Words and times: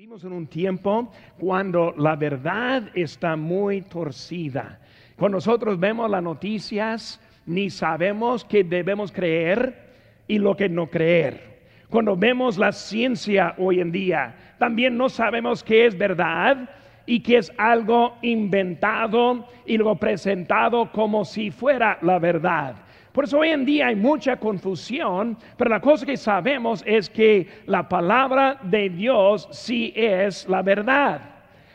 Vivimos 0.00 0.24
en 0.24 0.32
un 0.32 0.46
tiempo 0.46 1.12
cuando 1.38 1.92
la 1.98 2.16
verdad 2.16 2.84
está 2.94 3.36
muy 3.36 3.82
torcida. 3.82 4.80
Cuando 5.14 5.36
nosotros 5.36 5.78
vemos 5.78 6.10
las 6.10 6.22
noticias, 6.22 7.20
ni 7.44 7.68
sabemos 7.68 8.42
qué 8.46 8.64
debemos 8.64 9.12
creer 9.12 9.90
y 10.26 10.38
lo 10.38 10.56
que 10.56 10.70
no 10.70 10.86
creer. 10.86 11.66
Cuando 11.90 12.16
vemos 12.16 12.56
la 12.56 12.72
ciencia 12.72 13.54
hoy 13.58 13.80
en 13.80 13.92
día, 13.92 14.54
también 14.58 14.96
no 14.96 15.10
sabemos 15.10 15.62
qué 15.62 15.84
es 15.84 15.98
verdad 15.98 16.70
y 17.04 17.20
qué 17.20 17.36
es 17.36 17.52
algo 17.58 18.16
inventado 18.22 19.46
y 19.66 19.76
luego 19.76 19.96
presentado 19.96 20.90
como 20.92 21.26
si 21.26 21.50
fuera 21.50 21.98
la 22.00 22.18
verdad. 22.18 22.74
Por 23.12 23.24
eso 23.24 23.38
hoy 23.38 23.48
en 23.48 23.64
día 23.64 23.88
hay 23.88 23.96
mucha 23.96 24.36
confusión, 24.36 25.36
pero 25.56 25.70
la 25.70 25.80
cosa 25.80 26.06
que 26.06 26.16
sabemos 26.16 26.84
es 26.86 27.10
que 27.10 27.46
la 27.66 27.88
palabra 27.88 28.58
de 28.62 28.88
Dios 28.88 29.48
sí 29.50 29.92
es 29.96 30.48
la 30.48 30.62
verdad. 30.62 31.20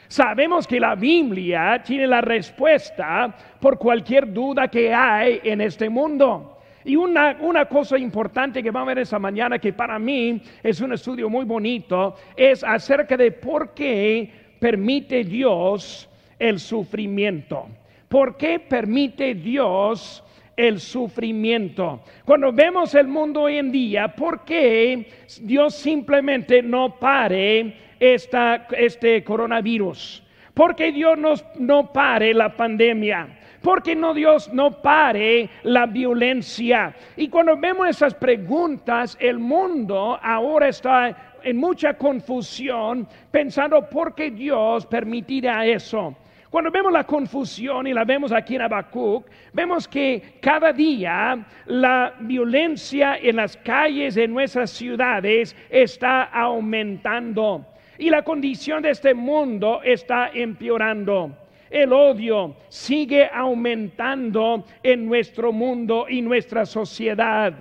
Sabemos 0.07 0.65
que 0.65 0.79
la 0.79 0.95
Biblia 0.95 1.81
tiene 1.83 2.07
la 2.07 2.21
respuesta 2.21 3.35
por 3.59 3.77
cualquier 3.77 4.31
duda 4.31 4.69
que 4.69 4.93
hay 4.93 5.41
en 5.43 5.59
este 5.61 5.89
mundo. 5.89 6.59
Y 6.85 6.95
una, 6.95 7.35
una, 7.41 7.65
cosa 7.65 7.97
importante 7.97 8.61
que 8.61 8.69
vamos 8.69 8.87
a 8.87 8.93
ver 8.93 8.99
esa 8.99 9.17
mañana, 9.17 9.57
que 9.57 9.73
para 9.73 9.97
mí 9.97 10.39
es 10.61 10.79
un 10.81 10.93
estudio 10.93 11.29
muy 11.29 11.43
bonito, 11.43 12.15
es 12.37 12.63
acerca 12.63 13.17
de 13.17 13.31
por 13.31 13.73
qué 13.73 14.29
permite 14.59 15.23
Dios 15.23 16.07
el 16.37 16.59
sufrimiento. 16.59 17.67
¿Por 18.07 18.37
qué 18.37 18.59
permite 18.59 19.33
Dios 19.33 20.23
el 20.55 20.79
sufrimiento. 20.79 22.01
Cuando 22.23 22.51
vemos 22.51 22.95
el 22.95 23.07
mundo 23.07 23.43
hoy 23.43 23.57
en 23.57 23.71
día, 23.71 24.07
¿por 24.09 24.45
qué 24.45 25.07
Dios 25.41 25.75
simplemente 25.75 26.61
no 26.61 26.97
pare 26.99 27.75
esta, 27.99 28.67
este 28.77 29.23
coronavirus? 29.23 30.23
¿Por 30.53 30.75
qué 30.75 30.91
Dios 30.91 31.19
no 31.59 31.91
pare 31.91 32.33
la 32.33 32.55
pandemia? 32.55 33.27
¿Por 33.61 33.81
qué 33.81 33.95
no 33.95 34.13
Dios 34.13 34.53
no 34.53 34.81
pare 34.81 35.49
la 35.63 35.85
violencia? 35.87 36.95
Y 37.17 37.27
cuando 37.29 37.57
vemos 37.57 37.89
esas 37.89 38.13
preguntas, 38.13 39.17
el 39.19 39.39
mundo 39.39 40.19
ahora 40.21 40.69
está 40.69 41.35
en 41.43 41.57
mucha 41.57 41.95
confusión 41.95 43.07
pensando 43.31 43.89
por 43.89 44.15
qué 44.15 44.31
Dios 44.31 44.85
permitirá 44.85 45.65
eso. 45.65 46.15
Cuando 46.55 46.71
vemos 46.71 46.93
la 46.93 47.03
confusión 47.03 47.85
y 47.85 47.93
la 47.93 48.05
vemos 48.05 48.31
aquí 48.31 48.55
en 48.55 48.61
Habacuc, 48.61 49.27
vemos 49.51 49.89
que 49.89 50.37
cada 50.39 50.71
día 50.71 51.45
la 51.65 52.13
violencia 52.21 53.17
en 53.17 53.35
las 53.35 53.57
calles 53.57 54.15
de 54.15 54.25
nuestras 54.25 54.69
ciudades 54.69 55.53
está 55.69 56.23
aumentando 56.23 57.65
y 57.97 58.09
la 58.09 58.23
condición 58.23 58.83
de 58.83 58.91
este 58.91 59.13
mundo 59.13 59.81
está 59.83 60.29
empeorando. 60.33 61.37
El 61.69 61.91
odio 61.91 62.55
sigue 62.69 63.29
aumentando 63.33 64.63
en 64.81 65.05
nuestro 65.05 65.51
mundo 65.51 66.05
y 66.07 66.21
nuestra 66.21 66.65
sociedad. 66.65 67.53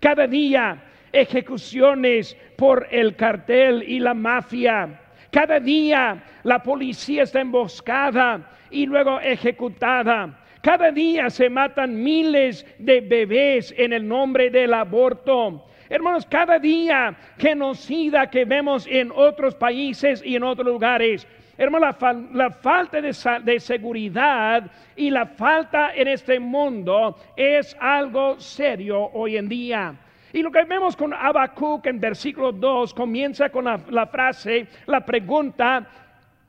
Cada 0.00 0.26
día 0.26 0.76
ejecuciones 1.12 2.36
por 2.56 2.88
el 2.90 3.14
cartel 3.14 3.84
y 3.86 4.00
la 4.00 4.12
mafia 4.12 4.99
cada 5.30 5.60
día 5.60 6.22
la 6.42 6.62
policía 6.62 7.22
está 7.22 7.40
emboscada 7.40 8.50
y 8.70 8.86
luego 8.86 9.20
ejecutada. 9.20 10.38
Cada 10.62 10.90
día 10.90 11.30
se 11.30 11.48
matan 11.48 12.02
miles 12.02 12.66
de 12.78 13.00
bebés 13.00 13.72
en 13.76 13.92
el 13.92 14.06
nombre 14.06 14.50
del 14.50 14.74
aborto. 14.74 15.66
Hermanos, 15.88 16.26
cada 16.26 16.58
día 16.58 17.16
genocida 17.38 18.28
que 18.28 18.44
vemos 18.44 18.86
en 18.88 19.10
otros 19.14 19.54
países 19.54 20.22
y 20.24 20.36
en 20.36 20.44
otros 20.44 20.66
lugares. 20.66 21.26
Hermanos, 21.56 21.96
la, 22.32 22.50
falta 22.50 23.00
de, 23.00 23.14
de, 23.44 23.60
seguridad 23.60 24.70
y 24.96 25.10
la 25.10 25.26
falta 25.26 25.92
en 25.94 26.08
este 26.08 26.38
mundo 26.38 27.16
es 27.36 27.76
algo 27.80 28.38
serio 28.38 29.10
hoy 29.12 29.36
en 29.36 29.48
día. 29.48 29.94
Y 30.32 30.42
lo 30.42 30.50
que 30.50 30.64
vemos 30.64 30.94
con 30.94 31.12
Habacuc 31.12 31.86
en 31.86 31.98
versículo 31.98 32.52
2 32.52 32.94
comienza 32.94 33.48
con 33.48 33.64
la, 33.64 34.06
frase, 34.06 34.66
la 34.86 35.04
pregunta, 35.04 35.84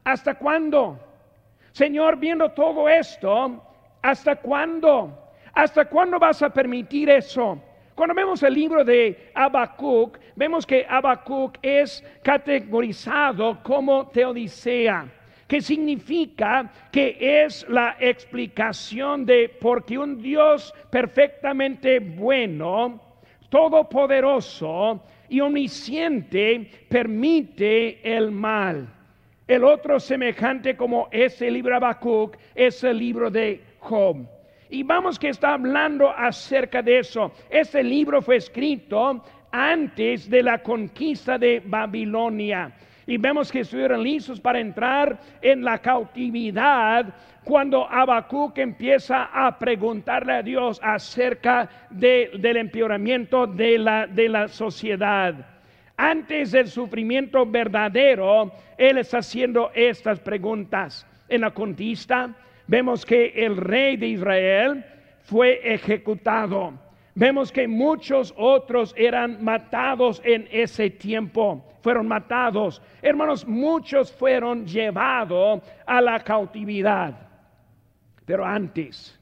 ¿hasta 0.03 0.35
cuándo? 0.35 0.99
Señor, 1.71 2.17
viendo 2.17 2.49
todo 2.51 2.87
esto, 2.87 3.63
¿hasta 4.01 4.35
cuándo? 4.35 5.17
¿Hasta 5.53 5.85
cuándo 5.85 6.19
vas 6.19 6.43
a 6.43 6.49
permitir 6.51 7.09
eso? 7.09 7.59
Cuando 7.95 8.13
vemos 8.13 8.43
el 8.43 8.53
libro 8.53 8.83
de 8.83 9.31
Habacuc, 9.33 10.19
vemos 10.35 10.65
que 10.65 10.85
Habacuc 10.87 11.57
es 11.61 12.03
categorizado 12.23 13.61
como 13.63 14.07
teodicea, 14.09 15.07
que 15.47 15.59
significa 15.59 16.71
que 16.91 17.17
es 17.19 17.67
la 17.67 17.97
explicación 17.99 19.25
de 19.25 19.49
por 19.49 19.85
qué 19.85 19.97
un 19.97 20.21
Dios 20.21 20.73
perfectamente 20.91 21.99
bueno 21.99 23.10
todopoderoso 23.51 25.03
y 25.27 25.41
omnisciente 25.41 26.71
permite 26.87 27.99
el 28.01 28.31
mal. 28.31 28.87
El 29.45 29.65
otro 29.65 29.99
semejante 29.99 30.77
como 30.77 31.09
ese 31.11 31.51
libro 31.51 31.75
Habacuc 31.75 32.37
es 32.55 32.81
el 32.85 32.97
libro 32.97 33.29
de 33.29 33.61
Job. 33.79 34.25
Y 34.69 34.83
vamos 34.83 35.19
que 35.19 35.27
está 35.27 35.55
hablando 35.55 36.09
acerca 36.09 36.81
de 36.81 36.99
eso. 36.99 37.33
Ese 37.49 37.83
libro 37.83 38.21
fue 38.21 38.37
escrito 38.37 39.21
antes 39.51 40.29
de 40.29 40.43
la 40.43 40.63
conquista 40.63 41.37
de 41.37 41.61
Babilonia. 41.65 42.71
Y 43.07 43.17
vemos 43.17 43.51
que 43.51 43.61
estuvieron 43.61 44.03
listos 44.03 44.39
para 44.39 44.59
entrar 44.59 45.19
en 45.41 45.63
la 45.63 45.79
cautividad 45.79 47.13
cuando 47.43 47.89
Habacuc 47.89 48.57
empieza 48.59 49.25
a 49.33 49.57
preguntarle 49.57 50.33
a 50.33 50.43
Dios 50.43 50.79
acerca 50.83 51.69
del 51.89 52.57
empeoramiento 52.57 53.47
de 53.47 53.77
la, 53.79 54.07
de 54.07 54.29
la 54.29 54.47
sociedad. 54.47 55.33
Antes 55.97 56.51
del 56.51 56.67
sufrimiento 56.67 57.45
verdadero, 57.45 58.51
Él 58.77 58.99
está 58.99 59.19
haciendo 59.19 59.71
estas 59.73 60.19
preguntas. 60.19 61.05
En 61.29 61.41
la 61.41 61.51
contista 61.51 62.29
vemos 62.67 63.05
que 63.05 63.33
el 63.35 63.57
rey 63.57 63.97
de 63.97 64.07
Israel 64.07 64.85
fue 65.23 65.61
ejecutado. 65.63 66.73
Vemos 67.13 67.51
que 67.51 67.67
muchos 67.67 68.33
otros 68.37 68.93
eran 68.97 69.43
matados 69.43 70.21
en 70.23 70.47
ese 70.51 70.89
tiempo, 70.89 71.65
fueron 71.81 72.07
matados. 72.07 72.81
Hermanos, 73.01 73.45
muchos 73.45 74.11
fueron 74.11 74.65
llevados 74.65 75.61
a 75.85 75.99
la 75.99 76.19
cautividad. 76.19 77.13
Pero 78.25 78.45
antes, 78.45 79.19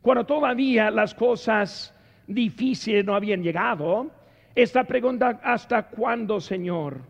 cuando 0.00 0.26
todavía 0.26 0.90
las 0.90 1.14
cosas 1.14 1.94
difíciles 2.26 3.04
no 3.04 3.14
habían 3.14 3.42
llegado, 3.42 4.10
esta 4.54 4.84
pregunta, 4.84 5.40
¿hasta 5.44 5.84
cuándo, 5.84 6.40
Señor? 6.40 7.00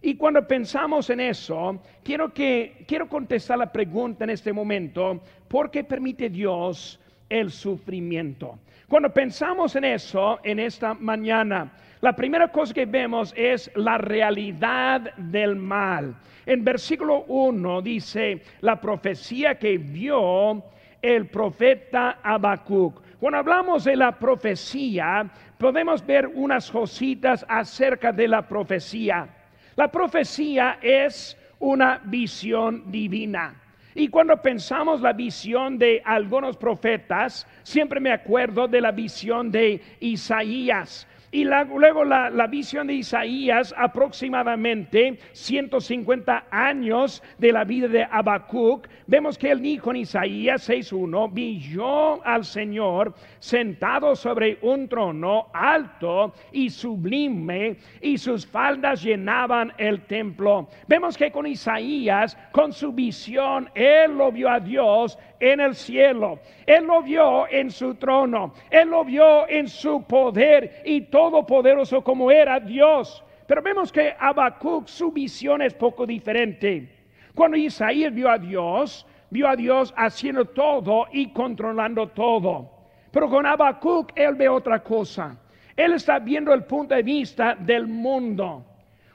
Y 0.00 0.16
cuando 0.16 0.46
pensamos 0.46 1.10
en 1.10 1.20
eso, 1.20 1.80
quiero 2.02 2.32
que 2.32 2.84
quiero 2.88 3.08
contestar 3.08 3.58
la 3.58 3.70
pregunta 3.70 4.24
en 4.24 4.30
este 4.30 4.52
momento, 4.52 5.20
¿por 5.46 5.70
qué 5.70 5.84
permite 5.84 6.28
Dios 6.28 6.98
el 7.28 7.50
sufrimiento? 7.52 8.58
Cuando 8.92 9.08
pensamos 9.08 9.74
en 9.74 9.84
eso 9.84 10.38
en 10.44 10.58
esta 10.58 10.92
mañana, 10.92 11.72
la 12.02 12.14
primera 12.14 12.48
cosa 12.48 12.74
que 12.74 12.84
vemos 12.84 13.32
es 13.34 13.70
la 13.74 13.96
realidad 13.96 15.14
del 15.16 15.56
mal. 15.56 16.14
En 16.44 16.62
versículo 16.62 17.24
1 17.26 17.80
dice 17.80 18.42
la 18.60 18.78
profecía 18.78 19.54
que 19.54 19.78
vio 19.78 20.62
el 21.00 21.26
profeta 21.28 22.18
Habacuc. 22.22 23.00
Cuando 23.18 23.38
hablamos 23.38 23.84
de 23.84 23.96
la 23.96 24.12
profecía, 24.12 25.26
podemos 25.56 26.04
ver 26.04 26.26
unas 26.26 26.70
cositas 26.70 27.46
acerca 27.48 28.12
de 28.12 28.28
la 28.28 28.46
profecía. 28.46 29.26
La 29.74 29.88
profecía 29.88 30.76
es 30.82 31.34
una 31.60 31.98
visión 32.04 32.92
divina. 32.92 33.61
Y 33.94 34.08
cuando 34.08 34.40
pensamos 34.40 35.00
la 35.00 35.12
visión 35.12 35.78
de 35.78 36.00
algunos 36.04 36.56
profetas, 36.56 37.46
siempre 37.62 38.00
me 38.00 38.12
acuerdo 38.12 38.66
de 38.66 38.80
la 38.80 38.90
visión 38.90 39.50
de 39.50 39.80
Isaías. 40.00 41.06
Y 41.34 41.44
luego 41.44 42.04
la, 42.04 42.46
visión 42.46 42.88
de 42.88 42.92
Isaías, 42.92 43.74
aproximadamente 43.78 45.18
150 45.32 46.48
años 46.50 47.22
de 47.38 47.52
la 47.52 47.64
vida 47.64 47.88
de 47.88 48.04
Habacuc, 48.04 48.86
vemos 49.06 49.38
que 49.38 49.50
él 49.50 49.62
dijo 49.62 49.90
en 49.90 49.96
Isaías 49.96 50.68
6.1, 50.68 51.32
vi 51.32 51.58
yo 51.58 52.20
al 52.22 52.44
Señor 52.44 53.14
sentado 53.38 54.14
sobre 54.14 54.58
un 54.60 54.86
trono 54.88 55.46
alto 55.54 56.34
y 56.52 56.68
sublime, 56.68 57.78
y 58.02 58.18
sus 58.18 58.46
faldas 58.46 59.02
llenaban 59.02 59.72
el 59.78 60.02
templo. 60.02 60.68
Vemos 60.86 61.16
que 61.16 61.32
con 61.32 61.46
Isaías, 61.46 62.36
con 62.52 62.74
su 62.74 62.92
visión, 62.92 63.70
él 63.74 64.18
lo 64.18 64.30
vio 64.32 64.50
a 64.50 64.60
Dios 64.60 65.18
en 65.42 65.60
el 65.60 65.74
cielo. 65.74 66.38
Él 66.64 66.84
lo 66.84 67.02
vio 67.02 67.48
en 67.48 67.70
su 67.70 67.96
trono. 67.96 68.54
Él 68.70 68.88
lo 68.88 69.04
vio 69.04 69.48
en 69.48 69.66
su 69.66 70.04
poder 70.04 70.82
y 70.84 71.02
todopoderoso 71.02 72.02
como 72.02 72.30
era 72.30 72.60
Dios. 72.60 73.24
Pero 73.48 73.60
vemos 73.60 73.90
que 73.90 74.14
Habacuc, 74.16 74.86
su 74.86 75.10
visión 75.10 75.60
es 75.60 75.74
poco 75.74 76.06
diferente. 76.06 76.88
Cuando 77.34 77.56
Isaías 77.56 78.14
vio 78.14 78.30
a 78.30 78.38
Dios, 78.38 79.04
vio 79.30 79.48
a 79.48 79.56
Dios 79.56 79.92
haciendo 79.96 80.44
todo 80.44 81.06
y 81.10 81.32
controlando 81.32 82.08
todo. 82.08 82.70
Pero 83.10 83.28
con 83.28 83.44
Habacuc 83.44 84.12
él 84.14 84.36
ve 84.36 84.48
otra 84.48 84.80
cosa. 84.80 85.36
Él 85.76 85.94
está 85.94 86.20
viendo 86.20 86.54
el 86.54 86.64
punto 86.64 86.94
de 86.94 87.02
vista 87.02 87.56
del 87.58 87.88
mundo. 87.88 88.64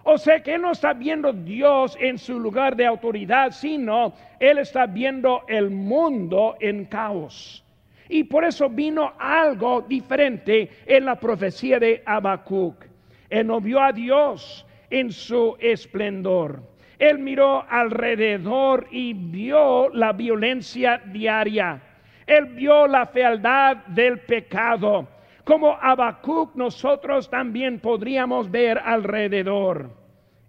O 0.10 0.18
sea 0.18 0.42
que 0.42 0.56
él 0.56 0.62
no 0.62 0.72
está 0.72 0.94
viendo 0.94 1.34
Dios 1.34 1.98
en 2.00 2.18
su 2.18 2.40
lugar 2.40 2.78
de 2.78 2.86
autoridad, 2.86 3.52
sino 3.52 4.14
él 4.40 4.58
está 4.58 4.86
viendo 4.86 5.44
el 5.50 5.70
mundo 5.70 6.56
en 6.62 6.86
caos. 6.86 7.62
Y 8.08 8.24
por 8.24 8.46
eso 8.46 8.70
vino 8.70 9.12
algo 9.20 9.82
diferente 9.82 10.70
en 10.86 11.04
la 11.04 11.20
profecía 11.20 11.78
de 11.78 12.04
Habacuc. 12.06 12.86
Él 13.30 13.48
no 13.48 13.60
vio 13.60 13.82
a 13.82 13.92
Dios 13.92 14.66
en 14.90 15.12
su 15.12 15.58
esplendor. 15.60 16.64
Él 17.00 17.20
miró 17.20 17.66
alrededor 17.70 18.88
y 18.90 19.14
vio 19.14 19.90
la 19.90 20.14
violencia 20.14 21.02
diaria. 21.08 21.82
Él 22.26 22.46
vio 22.46 22.88
la 22.88 23.08
fealdad 23.08 23.76
del 23.88 24.20
pecado 24.20 25.06
como 25.48 25.78
Habacuc 25.82 26.56
nosotros 26.56 27.30
también 27.30 27.80
podríamos 27.80 28.52
ver 28.52 28.78
alrededor 28.80 29.90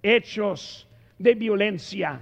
hechos 0.02 0.88
de 1.18 1.36
violencia, 1.36 2.20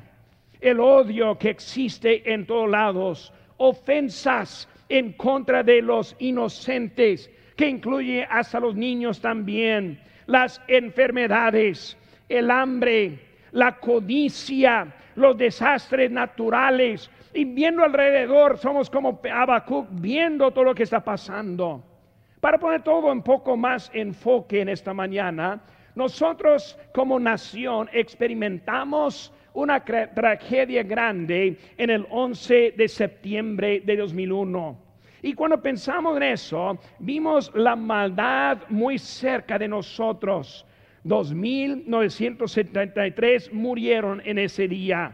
el 0.60 0.80
odio 0.80 1.38
que 1.38 1.48
existe 1.48 2.30
en 2.30 2.44
todos 2.44 2.68
lados, 2.68 3.32
ofensas 3.56 4.68
en 4.90 5.14
contra 5.14 5.62
de 5.62 5.80
los 5.80 6.14
inocentes, 6.18 7.30
que 7.56 7.66
incluye 7.66 8.26
hasta 8.28 8.60
los 8.60 8.76
niños 8.76 9.22
también, 9.22 9.98
las 10.26 10.60
enfermedades, 10.68 11.96
el 12.28 12.50
hambre, 12.50 13.18
la 13.52 13.78
codicia, 13.78 14.94
los 15.14 15.38
desastres 15.38 16.10
naturales. 16.10 17.10
Y 17.32 17.46
viendo 17.46 17.84
alrededor, 17.84 18.58
somos 18.58 18.90
como 18.90 19.18
Habacuc, 19.32 19.86
viendo 19.92 20.50
todo 20.50 20.64
lo 20.64 20.74
que 20.74 20.82
está 20.82 21.02
pasando. 21.02 21.95
Para 22.40 22.58
poner 22.58 22.82
todo 22.82 23.10
un 23.10 23.22
poco 23.22 23.56
más 23.56 23.90
enfoque 23.94 24.60
en 24.60 24.68
esta 24.68 24.92
mañana, 24.92 25.62
nosotros 25.94 26.78
como 26.92 27.18
nación 27.18 27.88
experimentamos 27.92 29.32
una 29.54 29.82
tragedia 29.82 30.82
grande 30.82 31.58
en 31.78 31.88
el 31.88 32.06
11 32.10 32.74
de 32.76 32.88
septiembre 32.88 33.80
de 33.80 33.96
2001. 33.96 34.78
Y 35.22 35.32
cuando 35.32 35.62
pensamos 35.62 36.18
en 36.18 36.24
eso, 36.24 36.78
vimos 36.98 37.50
la 37.54 37.74
maldad 37.74 38.58
muy 38.68 38.98
cerca 38.98 39.58
de 39.58 39.66
nosotros. 39.66 40.66
2.973 41.06 43.50
murieron 43.52 44.20
en 44.26 44.38
ese 44.38 44.68
día. 44.68 45.10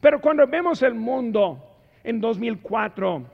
Pero 0.00 0.20
cuando 0.20 0.46
vemos 0.46 0.82
el 0.82 0.94
mundo 0.94 1.58
en 2.04 2.20
2004, 2.20 3.24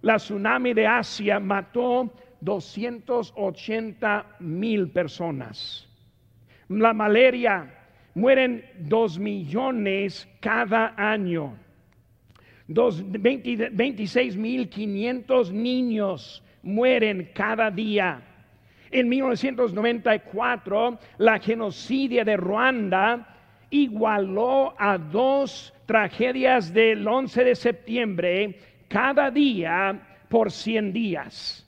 la 0.00 0.16
tsunami 0.16 0.72
de 0.72 0.86
Asia 0.86 1.38
mató 1.38 2.10
280 2.40 4.36
mil 4.40 4.90
personas. 4.90 5.86
La 6.68 6.92
malaria 6.92 7.72
mueren 8.14 8.64
2 8.78 9.18
millones 9.18 10.28
cada 10.40 10.94
año. 10.96 11.56
26 12.68 14.36
mil 14.36 14.68
500 14.68 15.52
niños 15.52 16.42
mueren 16.62 17.30
cada 17.34 17.70
día. 17.70 18.22
En 18.92 19.08
1994, 19.08 20.98
la 21.18 21.38
genocidia 21.38 22.24
de 22.24 22.36
Ruanda 22.36 23.36
igualó 23.70 24.74
a 24.78 24.98
dos 24.98 25.72
tragedias 25.86 26.72
del 26.72 27.06
11 27.06 27.44
de 27.44 27.54
septiembre 27.54 28.58
cada 28.88 29.30
día 29.30 30.24
por 30.28 30.50
100 30.50 30.92
días. 30.92 31.66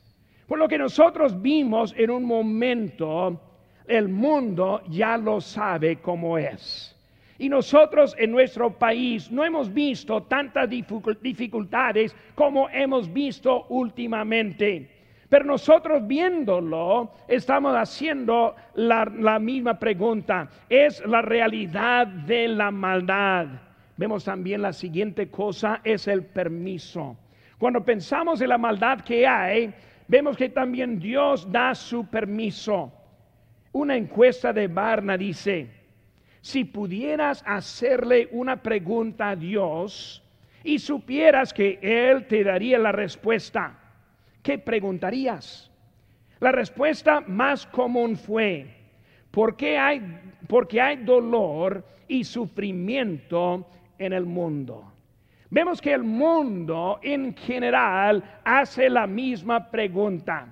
Por 0.52 0.58
lo 0.58 0.69
que 0.69 0.76
nosotros 0.76 1.40
vimos 1.40 1.94
en 1.96 2.10
un 2.10 2.26
momento, 2.26 3.40
el 3.87 4.10
mundo 4.10 4.82
ya 4.90 5.16
lo 5.16 5.40
sabe 5.40 5.96
cómo 6.02 6.37
es. 6.37 6.94
Y 7.38 7.49
nosotros 7.49 8.14
en 8.19 8.32
nuestro 8.32 8.70
país 8.70 9.31
no 9.31 9.46
hemos 9.46 9.72
visto 9.72 10.25
tantas 10.25 10.69
dificultades 10.69 12.14
como 12.34 12.69
hemos 12.69 13.10
visto 13.10 13.64
últimamente. 13.70 14.90
Pero 15.31 15.46
nosotros 15.46 16.06
viéndolo, 16.06 17.12
estamos 17.28 17.75
haciendo 17.75 18.54
la, 18.75 19.10
la, 19.20 19.38
misma 19.38 19.78
pregunta. 19.78 20.50
¿Es 20.69 21.02
la 21.06 21.22
realidad 21.22 22.06
de 22.06 22.49
la 22.49 22.70
maldad? 22.70 23.46
Vemos 23.96 24.22
también 24.22 24.60
la 24.60 24.75
siguiente 24.75 25.31
cosa, 25.31 25.81
es 25.82 26.06
el 26.08 26.26
permiso. 26.26 27.16
Cuando 27.58 27.82
pensamos 27.82 28.43
en 28.43 28.50
la 28.50 28.58
maldad 28.58 29.00
que 29.00 29.26
hay, 29.26 29.72
vemos 30.08 30.37
que 30.37 30.49
también 30.49 30.99
Dios 30.99 31.50
da 31.50 31.75
su 31.75 32.06
permiso. 32.06 32.93
Una 33.72 33.96
encuesta 33.96 34.52
de 34.52 34.69
Barna 34.69 35.16
dice, 35.16 35.69
si 36.40 36.64
pudieras 36.64 37.43
hacerle 37.46 38.28
una 38.32 38.62
pregunta 38.62 39.31
a 39.31 39.37
Dios 39.37 40.22
y 40.64 40.78
supieras 40.78 41.52
que 41.52 41.78
Él 41.81 42.26
te 42.26 42.44
daría 42.44 42.78
la 42.78 42.93
respuesta, 42.93 43.78
¿qué 44.43 44.58
preguntarías? 44.58 45.70
La 46.40 46.52
respuesta 46.52 47.20
más 47.20 47.64
común 47.66 48.16
fue, 48.16 48.66
¿por 49.31 49.56
qué 49.56 49.78
hay, 49.78 50.02
porque 50.49 50.81
hay 50.81 50.96
dolor 50.96 51.84
y 52.08 52.25
sufrimiento 52.25 53.66
en 53.99 54.12
el 54.12 54.26
mundo? 54.26 54.92
Vemos 55.52 55.82
que 55.82 55.93
el 55.93 56.02
mundo 56.02 56.99
en 57.02 57.37
general 57.37 58.25
hace 58.43 58.88
la 58.88 59.06
misma 59.06 59.70
pregunta. 59.70 60.46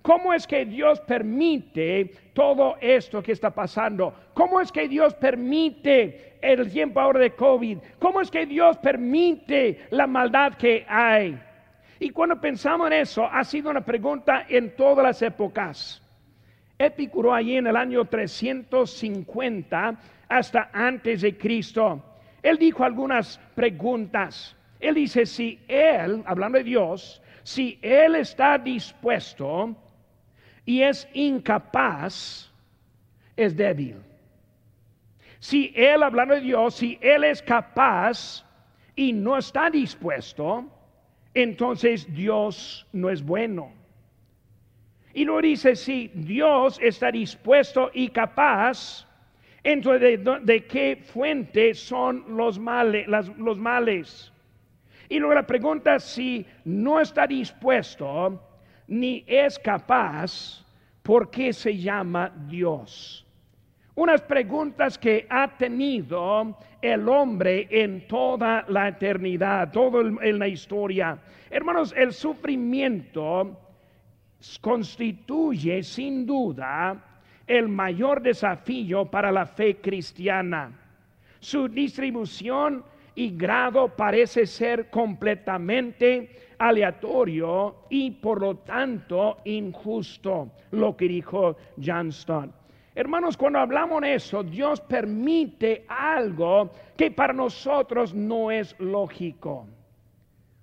¿Cómo 0.00 0.32
es 0.32 0.46
que 0.46 0.64
Dios 0.64 0.98
permite 1.00 2.10
todo 2.32 2.78
esto 2.80 3.22
que 3.22 3.32
está 3.32 3.50
pasando? 3.50 4.14
¿Cómo 4.32 4.58
es 4.58 4.72
que 4.72 4.88
Dios 4.88 5.12
permite 5.12 6.38
el 6.40 6.72
tiempo 6.72 7.00
ahora 7.00 7.20
de 7.20 7.32
COVID? 7.32 7.76
¿Cómo 7.98 8.22
es 8.22 8.30
que 8.30 8.46
Dios 8.46 8.78
permite 8.78 9.88
la 9.90 10.06
maldad 10.06 10.54
que 10.54 10.86
hay? 10.88 11.38
Y 12.00 12.08
cuando 12.08 12.40
pensamos 12.40 12.86
en 12.86 12.94
eso, 12.94 13.26
ha 13.30 13.44
sido 13.44 13.68
una 13.68 13.84
pregunta 13.84 14.46
en 14.48 14.74
todas 14.74 15.04
las 15.04 15.20
épocas. 15.20 16.02
Epicuro 16.78 17.34
allí 17.34 17.58
en 17.58 17.66
el 17.66 17.76
año 17.76 18.06
350 18.06 19.96
hasta 20.30 20.70
antes 20.72 21.20
de 21.20 21.36
Cristo 21.36 22.02
él 22.46 22.58
dijo 22.58 22.84
algunas 22.84 23.38
preguntas. 23.56 24.56
Él 24.78 24.94
dice, 24.94 25.26
si 25.26 25.58
Él, 25.66 26.22
hablando 26.26 26.58
de 26.58 26.64
Dios, 26.64 27.20
si 27.42 27.78
Él 27.82 28.14
está 28.14 28.56
dispuesto 28.56 29.74
y 30.64 30.82
es 30.82 31.08
incapaz, 31.12 32.52
es 33.36 33.56
débil. 33.56 33.96
Si 35.40 35.72
Él, 35.74 36.02
hablando 36.02 36.34
de 36.34 36.40
Dios, 36.40 36.76
si 36.76 36.98
Él 37.00 37.24
es 37.24 37.42
capaz 37.42 38.44
y 38.94 39.12
no 39.12 39.36
está 39.36 39.68
dispuesto, 39.68 40.66
entonces 41.34 42.12
Dios 42.14 42.86
no 42.92 43.10
es 43.10 43.24
bueno. 43.24 43.72
Y 45.14 45.24
lo 45.24 45.40
dice, 45.40 45.74
si 45.74 46.08
Dios 46.14 46.78
está 46.82 47.10
dispuesto 47.10 47.90
y 47.92 48.08
capaz, 48.08 49.05
entonces, 49.68 50.20
¿de, 50.42 50.64
qué 50.64 50.94
fuente 50.94 51.74
son 51.74 52.36
los 52.36 52.56
males, 52.56 53.08
los 53.08 53.58
males? 53.58 54.32
Y 55.08 55.18
luego 55.18 55.34
la 55.34 55.44
pregunta 55.44 55.98
si 55.98 56.46
no 56.64 57.00
está 57.00 57.26
dispuesto 57.26 58.40
ni 58.86 59.24
es 59.26 59.58
capaz, 59.58 60.64
¿por 61.02 61.32
qué 61.32 61.52
se 61.52 61.76
llama 61.76 62.32
Dios? 62.46 63.26
Unas 63.96 64.22
preguntas 64.22 64.96
que 64.96 65.26
ha 65.28 65.48
tenido 65.48 66.56
el 66.80 67.08
hombre 67.08 67.66
en 67.68 68.06
toda 68.06 68.64
la 68.68 68.86
eternidad, 68.86 69.72
todo 69.72 70.00
en 70.00 70.38
la 70.38 70.46
historia. 70.46 71.18
Hermanos, 71.50 71.92
el 71.96 72.12
sufrimiento 72.12 73.58
constituye 74.60 75.82
sin 75.82 76.24
duda 76.24 77.05
el 77.46 77.68
mayor 77.68 78.22
desafío 78.22 79.06
para 79.06 79.30
la 79.30 79.46
fe 79.46 79.76
cristiana. 79.76 80.72
Su 81.40 81.68
distribución 81.68 82.84
y 83.14 83.36
grado 83.36 83.88
parece 83.88 84.46
ser 84.46 84.90
completamente 84.90 86.54
aleatorio 86.58 87.86
y 87.88 88.10
por 88.10 88.40
lo 88.40 88.56
tanto 88.58 89.38
injusto, 89.44 90.50
lo 90.72 90.96
que 90.96 91.08
dijo 91.08 91.56
John 91.82 92.12
Stott. 92.12 92.50
Hermanos, 92.94 93.36
cuando 93.36 93.58
hablamos 93.58 94.00
de 94.00 94.14
eso, 94.14 94.42
Dios 94.42 94.80
permite 94.80 95.84
algo 95.86 96.70
que 96.96 97.10
para 97.10 97.34
nosotros 97.34 98.14
no 98.14 98.50
es 98.50 98.74
lógico. 98.78 99.66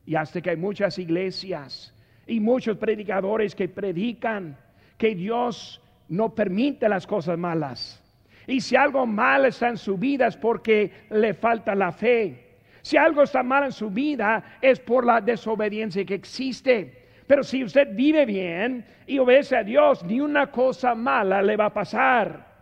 Y 0.05 0.15
hasta 0.15 0.41
que 0.41 0.49
hay 0.49 0.57
muchas 0.57 0.97
iglesias 0.97 1.93
y 2.25 2.39
muchos 2.39 2.77
predicadores 2.77 3.53
que 3.53 3.69
predican 3.69 4.57
que 4.97 5.13
Dios 5.13 5.79
no 6.09 6.33
permite 6.33 6.87
las 6.89 7.07
cosas 7.07 7.37
malas. 7.37 7.99
Y 8.47 8.59
si 8.61 8.75
algo 8.75 9.05
mal 9.05 9.45
está 9.45 9.69
en 9.69 9.77
su 9.77 9.97
vida 9.97 10.27
es 10.27 10.37
porque 10.37 10.91
le 11.09 11.33
falta 11.33 11.75
la 11.75 11.91
fe. 11.91 12.57
Si 12.81 12.97
algo 12.97 13.23
está 13.23 13.43
mal 13.43 13.63
en 13.63 13.71
su 13.71 13.89
vida 13.89 14.57
es 14.61 14.79
por 14.79 15.05
la 15.05 15.21
desobediencia 15.21 16.03
que 16.05 16.15
existe. 16.15 17.07
Pero 17.25 17.43
si 17.43 17.63
usted 17.63 17.95
vive 17.95 18.25
bien 18.25 18.85
y 19.07 19.17
obedece 19.17 19.55
a 19.55 19.63
Dios, 19.63 20.03
ni 20.03 20.19
una 20.19 20.51
cosa 20.51 20.93
mala 20.93 21.41
le 21.41 21.55
va 21.55 21.67
a 21.67 21.73
pasar. 21.73 22.53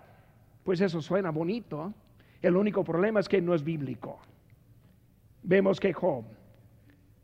Pues 0.63 0.79
eso 0.81 1.01
suena 1.01 1.31
bonito. 1.31 1.93
El 2.41 2.55
único 2.55 2.83
problema 2.83 3.19
es 3.19 3.27
que 3.27 3.41
no 3.41 3.55
es 3.55 3.63
bíblico. 3.63 4.19
Vemos 5.43 5.79
que 5.79 5.91
Job, 5.91 6.23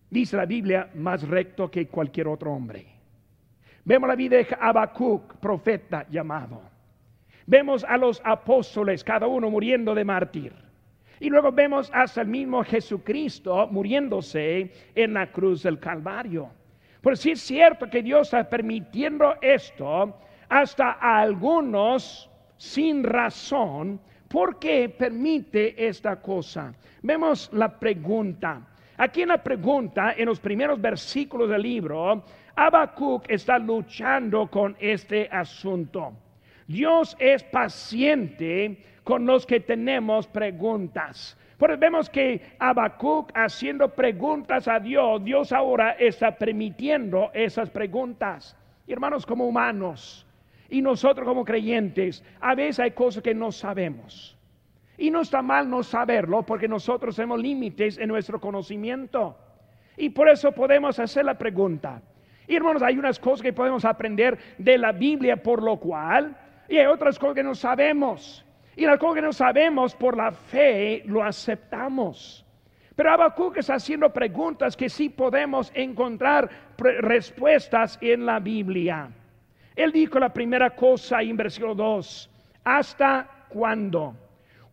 dice 0.09 0.35
la 0.37 0.45
Biblia, 0.45 0.89
más 0.95 1.27
recto 1.27 1.69
que 1.69 1.87
cualquier 1.87 2.27
otro 2.27 2.51
hombre. 2.51 2.96
Vemos 3.87 4.09
la 4.09 4.17
vida 4.17 4.35
de 4.35 4.47
Habacuc, 4.59 5.37
profeta 5.37 6.05
llamado. 6.09 6.61
Vemos 7.45 7.85
a 7.85 7.95
los 7.95 8.21
apóstoles, 8.25 9.01
cada 9.01 9.27
uno 9.27 9.49
muriendo 9.49 9.95
de 9.95 10.03
mártir. 10.03 10.51
Y 11.21 11.29
luego 11.29 11.53
vemos 11.53 11.89
hasta 11.93 12.19
el 12.19 12.27
mismo 12.27 12.65
Jesucristo 12.65 13.65
muriéndose 13.71 14.73
en 14.93 15.13
la 15.13 15.31
cruz 15.31 15.63
del 15.63 15.79
Calvario. 15.79 16.49
Por 16.99 17.15
si 17.15 17.31
es 17.31 17.39
cierto 17.39 17.89
que 17.89 18.03
Dios 18.03 18.27
está 18.27 18.49
permitiendo 18.49 19.35
esto 19.39 20.19
hasta 20.49 20.97
a 20.99 21.21
algunos 21.21 22.29
sin 22.57 23.05
razón, 23.05 24.01
¿por 24.27 24.59
qué 24.59 24.89
permite 24.89 25.87
esta 25.87 26.17
cosa? 26.17 26.73
Vemos 27.03 27.49
la 27.53 27.79
pregunta. 27.79 28.67
Aquí 28.97 29.21
en 29.21 29.29
la 29.29 29.41
pregunta, 29.41 30.15
en 30.17 30.25
los 30.25 30.39
primeros 30.39 30.81
versículos 30.81 31.49
del 31.49 31.61
libro, 31.61 32.23
Habacuc 32.59 33.29
está 33.29 33.59
luchando 33.59 34.47
con 34.47 34.75
este 34.79 35.29
asunto. 35.31 36.13
Dios 36.67 37.15
es 37.19 37.43
paciente 37.43 38.83
con 39.03 39.27
los 39.27 39.45
que 39.45 39.59
tenemos 39.59 40.25
preguntas. 40.25 41.37
Pues 41.59 41.77
vemos 41.77 42.09
que 42.09 42.55
Habacuc 42.57 43.31
haciendo 43.35 43.89
preguntas 43.89 44.67
a 44.67 44.79
Dios, 44.79 45.23
Dios 45.23 45.51
ahora 45.51 45.91
está 45.91 46.35
permitiendo 46.35 47.29
esas 47.31 47.69
preguntas. 47.69 48.57
hermanos, 48.87 49.23
como 49.23 49.45
humanos 49.45 50.25
y 50.67 50.81
nosotros 50.81 51.27
como 51.27 51.45
creyentes, 51.45 52.23
a 52.41 52.55
veces 52.55 52.79
hay 52.79 52.91
cosas 52.91 53.21
que 53.21 53.35
no 53.35 53.51
sabemos. 53.51 54.35
Y 54.97 55.11
no 55.11 55.21
está 55.21 55.43
mal 55.43 55.69
no 55.69 55.83
saberlo 55.83 56.41
porque 56.41 56.67
nosotros 56.67 57.15
tenemos 57.15 57.39
límites 57.39 57.99
en 57.99 58.07
nuestro 58.07 58.41
conocimiento. 58.41 59.37
Y 59.95 60.09
por 60.09 60.27
eso 60.27 60.51
podemos 60.51 60.97
hacer 60.97 61.23
la 61.23 61.37
pregunta. 61.37 62.01
Y 62.47 62.55
hermanos, 62.55 62.81
hay 62.81 62.97
unas 62.97 63.19
cosas 63.19 63.41
que 63.41 63.53
podemos 63.53 63.83
aprender 63.85 64.37
de 64.57 64.77
la 64.77 64.91
Biblia 64.91 65.35
por 65.35 65.61
lo 65.61 65.77
cual 65.77 66.35
y 66.69 66.77
hay 66.77 66.85
otras 66.85 67.17
cosas 67.17 67.35
que 67.35 67.43
no 67.43 67.55
sabemos. 67.55 68.43
Y 68.75 68.85
las 68.85 68.99
cosas 68.99 69.15
que 69.15 69.21
no 69.21 69.33
sabemos 69.33 69.95
por 69.95 70.15
la 70.15 70.31
fe 70.31 71.01
lo 71.05 71.23
aceptamos. 71.23 72.45
Pero 72.95 73.11
Habacuc 73.11 73.57
está 73.57 73.75
haciendo 73.75 74.11
preguntas 74.11 74.75
que 74.75 74.89
sí 74.89 75.09
podemos 75.09 75.71
encontrar 75.75 76.49
respuestas 76.77 77.97
en 78.01 78.25
la 78.25 78.39
Biblia. 78.39 79.09
Él 79.75 79.91
dijo 79.91 80.19
la 80.19 80.33
primera 80.33 80.71
cosa 80.71 81.21
en 81.21 81.37
versículo 81.37 81.75
2, 81.75 82.29
¿hasta 82.63 83.45
cuándo? 83.49 84.15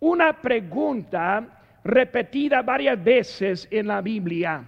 Una 0.00 0.40
pregunta 0.40 1.46
repetida 1.84 2.62
varias 2.62 3.02
veces 3.02 3.68
en 3.70 3.86
la 3.88 4.00
Biblia. 4.00 4.64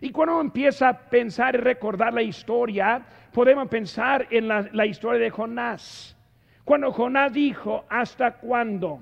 Y 0.00 0.10
cuando 0.10 0.34
uno 0.34 0.42
empieza 0.42 0.88
a 0.88 0.98
pensar 0.98 1.54
y 1.54 1.58
recordar 1.58 2.14
la 2.14 2.22
historia, 2.22 3.02
podemos 3.32 3.68
pensar 3.68 4.26
en 4.30 4.48
la, 4.48 4.86
historia 4.86 5.20
de 5.20 5.30
Jonás. 5.30 6.16
Cuando 6.64 6.90
Jonás 6.92 7.32
dijo, 7.32 7.84
¿hasta 7.88 8.32
cuándo? 8.32 9.00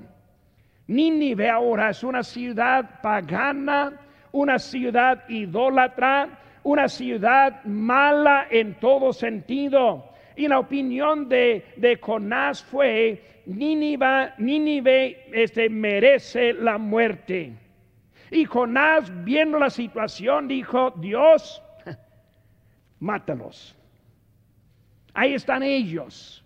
Nínive 0.89 1.49
ahora 1.49 1.91
es 1.91 2.03
una 2.03 2.23
ciudad 2.23 3.01
pagana, 3.01 3.93
una 4.33 4.59
ciudad 4.59 5.29
idólatra, 5.29 6.29
una 6.65 6.89
ciudad 6.89 7.63
mala 7.65 8.49
en 8.51 8.75
todo 8.75 9.13
sentido. 9.13 10.05
Y 10.35 10.49
la 10.49 10.59
opinión 10.59 11.29
de, 11.29 11.65
de 11.77 11.97
Jonás 11.97 12.65
fue, 12.65 13.43
Nínive 13.47 15.27
este, 15.33 15.69
merece 15.71 16.53
la 16.55 16.77
muerte. 16.79 17.53
Y 18.31 18.45
Jonás, 18.45 19.13
viendo 19.25 19.59
la 19.59 19.71
situación, 19.71 20.49
dijo, 20.49 20.93
Dios, 20.97 21.63
mátalos. 23.01 23.77
Ahí 25.15 25.35
están 25.35 25.63
ellos. 25.63 26.45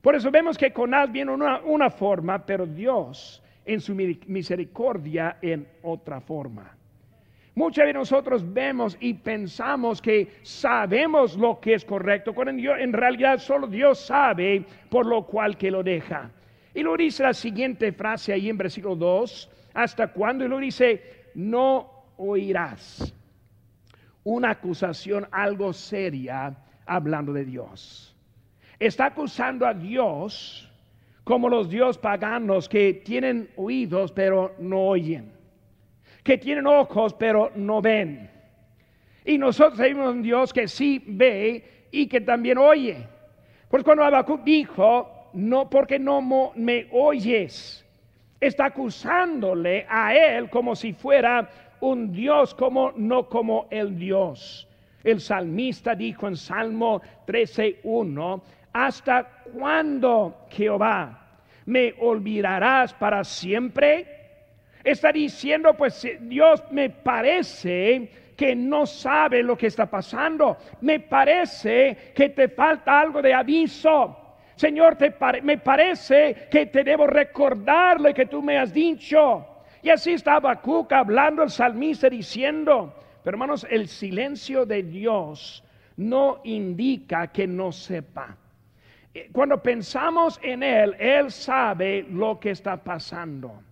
Por 0.00 0.14
eso 0.14 0.30
vemos 0.30 0.58
que 0.58 0.70
Jonás 0.70 1.10
viene 1.10 1.32
una, 1.32 1.60
una 1.60 1.90
forma, 1.90 2.44
pero 2.44 2.66
Dios 2.66 3.42
en 3.64 3.80
su 3.80 3.94
misericordia 3.94 5.38
en 5.40 5.66
otra 5.82 6.20
forma. 6.20 6.76
Muchas 7.56 7.86
de 7.86 7.92
nosotros 7.92 8.52
vemos 8.52 8.96
y 8.98 9.14
pensamos 9.14 10.02
que 10.02 10.28
sabemos 10.42 11.36
lo 11.36 11.60
que 11.60 11.74
es 11.74 11.84
correcto, 11.84 12.34
cuando 12.34 12.74
en 12.74 12.92
realidad 12.92 13.38
solo 13.38 13.68
Dios 13.68 14.00
sabe 14.00 14.64
por 14.90 15.06
lo 15.06 15.24
cual 15.24 15.56
que 15.56 15.70
lo 15.70 15.82
deja. 15.82 16.30
Y 16.74 16.82
lo 16.82 16.96
dice 16.96 17.22
la 17.22 17.32
siguiente 17.32 17.92
frase 17.92 18.32
ahí 18.32 18.48
en 18.48 18.58
versículo 18.58 18.96
2, 18.96 19.50
hasta 19.74 20.08
cuando, 20.08 20.44
y 20.44 20.48
lo 20.48 20.58
dice, 20.58 21.30
no 21.34 21.90
oirás 22.16 23.12
una 24.22 24.50
acusación 24.50 25.28
algo 25.30 25.72
seria 25.72 26.56
hablando 26.86 27.32
de 27.32 27.44
Dios 27.44 28.14
está 28.78 29.06
acusando 29.06 29.66
a 29.66 29.74
Dios 29.74 30.70
como 31.22 31.48
los 31.48 31.70
dios 31.70 31.96
paganos 31.98 32.68
que 32.68 32.94
tienen 33.04 33.50
oídos 33.56 34.12
pero 34.12 34.54
no 34.58 34.88
oyen, 34.88 35.32
que 36.22 36.38
tienen 36.38 36.66
ojos 36.66 37.14
pero 37.14 37.50
no 37.54 37.80
ven. 37.80 38.30
Y 39.24 39.38
nosotros 39.38 39.78
tenemos 39.78 40.12
un 40.14 40.22
Dios 40.22 40.52
que 40.52 40.68
sí 40.68 41.02
ve 41.06 41.86
y 41.90 42.06
que 42.08 42.20
también 42.20 42.58
oye. 42.58 43.08
Pues 43.70 43.82
cuando 43.82 44.04
Habacuc 44.04 44.44
dijo, 44.44 45.30
no 45.32 45.70
porque 45.70 45.98
no 45.98 46.20
me 46.54 46.88
oyes, 46.92 47.83
está 48.46 48.66
acusándole 48.66 49.86
a 49.88 50.14
él 50.14 50.50
como 50.50 50.76
si 50.76 50.92
fuera 50.92 51.48
un 51.80 52.12
Dios 52.12 52.54
como 52.54 52.92
no 52.92 53.28
como 53.28 53.66
el 53.70 53.98
Dios. 53.98 54.68
El 55.02 55.20
salmista 55.20 55.94
dijo 55.94 56.28
en 56.28 56.36
Salmo 56.36 57.02
13:1, 57.26 58.42
¿Hasta 58.72 59.28
cuándo, 59.52 60.46
Jehová? 60.50 61.20
¿Me 61.66 61.94
olvidarás 62.00 62.92
para 62.94 63.22
siempre? 63.22 64.06
Está 64.82 65.12
diciendo, 65.12 65.74
pues 65.74 66.06
Dios 66.20 66.62
me 66.70 66.90
parece 66.90 68.10
que 68.36 68.56
no 68.56 68.84
sabe 68.84 69.42
lo 69.42 69.56
que 69.56 69.68
está 69.68 69.86
pasando. 69.86 70.58
Me 70.80 71.00
parece 71.00 72.12
que 72.14 72.30
te 72.30 72.48
falta 72.48 73.00
algo 73.00 73.22
de 73.22 73.32
aviso. 73.32 74.23
Señor, 74.56 74.96
te 74.96 75.14
me 75.42 75.58
parece 75.58 76.48
que 76.50 76.66
te 76.66 76.84
debo 76.84 77.06
recordar 77.06 78.00
lo 78.00 78.14
que 78.14 78.26
tú 78.26 78.42
me 78.42 78.58
has 78.58 78.72
dicho. 78.72 79.46
Y 79.82 79.90
así 79.90 80.12
estaba 80.12 80.60
Cuca 80.60 81.00
hablando 81.00 81.42
el 81.42 81.50
salmista 81.50 82.08
diciendo, 82.08 82.94
pero 83.22 83.34
hermanos, 83.34 83.66
el 83.68 83.88
silencio 83.88 84.64
de 84.64 84.82
Dios 84.82 85.62
no 85.96 86.40
indica 86.44 87.26
que 87.28 87.46
no 87.46 87.72
sepa. 87.72 88.36
Eh, 89.12 89.28
cuando 89.32 89.62
pensamos 89.62 90.40
en 90.42 90.62
Él, 90.62 90.94
Él 90.98 91.30
sabe 91.30 92.06
lo 92.10 92.40
que 92.40 92.50
está 92.50 92.76
pasando. 92.76 93.62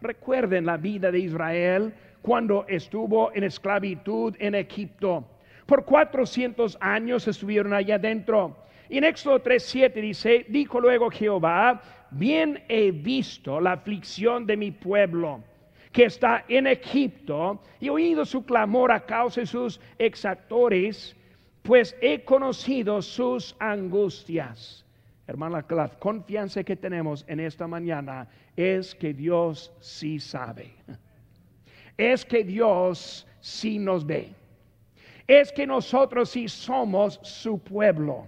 Recuerden 0.00 0.66
la 0.66 0.76
vida 0.76 1.10
de 1.10 1.18
Israel 1.20 1.92
cuando 2.22 2.64
estuvo 2.68 3.32
en 3.34 3.44
esclavitud 3.44 4.34
en 4.38 4.54
Egipto. 4.54 5.24
Por 5.66 5.84
400 5.84 6.78
años 6.80 7.28
estuvieron 7.28 7.74
allá 7.74 7.96
adentro. 7.96 8.56
Y 8.88 8.98
en 8.98 9.04
Éxodo 9.04 9.40
3:7 9.42 10.00
dice, 10.00 10.46
dijo 10.48 10.80
luego 10.80 11.10
Jehová, 11.10 11.80
bien 12.10 12.64
he 12.68 12.90
visto 12.90 13.60
la 13.60 13.72
aflicción 13.72 14.46
de 14.46 14.56
mi 14.56 14.70
pueblo 14.70 15.42
que 15.92 16.04
está 16.04 16.44
en 16.48 16.66
Egipto 16.66 17.60
y 17.80 17.88
oído 17.88 18.24
su 18.24 18.44
clamor 18.44 18.92
a 18.92 19.04
causa 19.04 19.40
de 19.40 19.46
sus 19.46 19.80
exactores, 19.98 21.16
pues 21.62 21.96
he 22.00 22.24
conocido 22.24 23.02
sus 23.02 23.54
angustias. 23.58 24.84
Hermana, 25.26 25.64
la 25.68 25.88
confianza 25.88 26.64
que 26.64 26.76
tenemos 26.76 27.24
en 27.28 27.40
esta 27.40 27.66
mañana 27.66 28.28
es 28.56 28.94
que 28.94 29.12
Dios 29.12 29.72
sí 29.80 30.18
sabe. 30.18 30.72
Es 31.96 32.24
que 32.24 32.44
Dios 32.44 33.26
sí 33.40 33.78
nos 33.78 34.06
ve. 34.06 34.32
Es 35.26 35.52
que 35.52 35.66
nosotros 35.66 36.30
sí 36.30 36.48
somos 36.48 37.20
su 37.22 37.58
pueblo. 37.58 38.26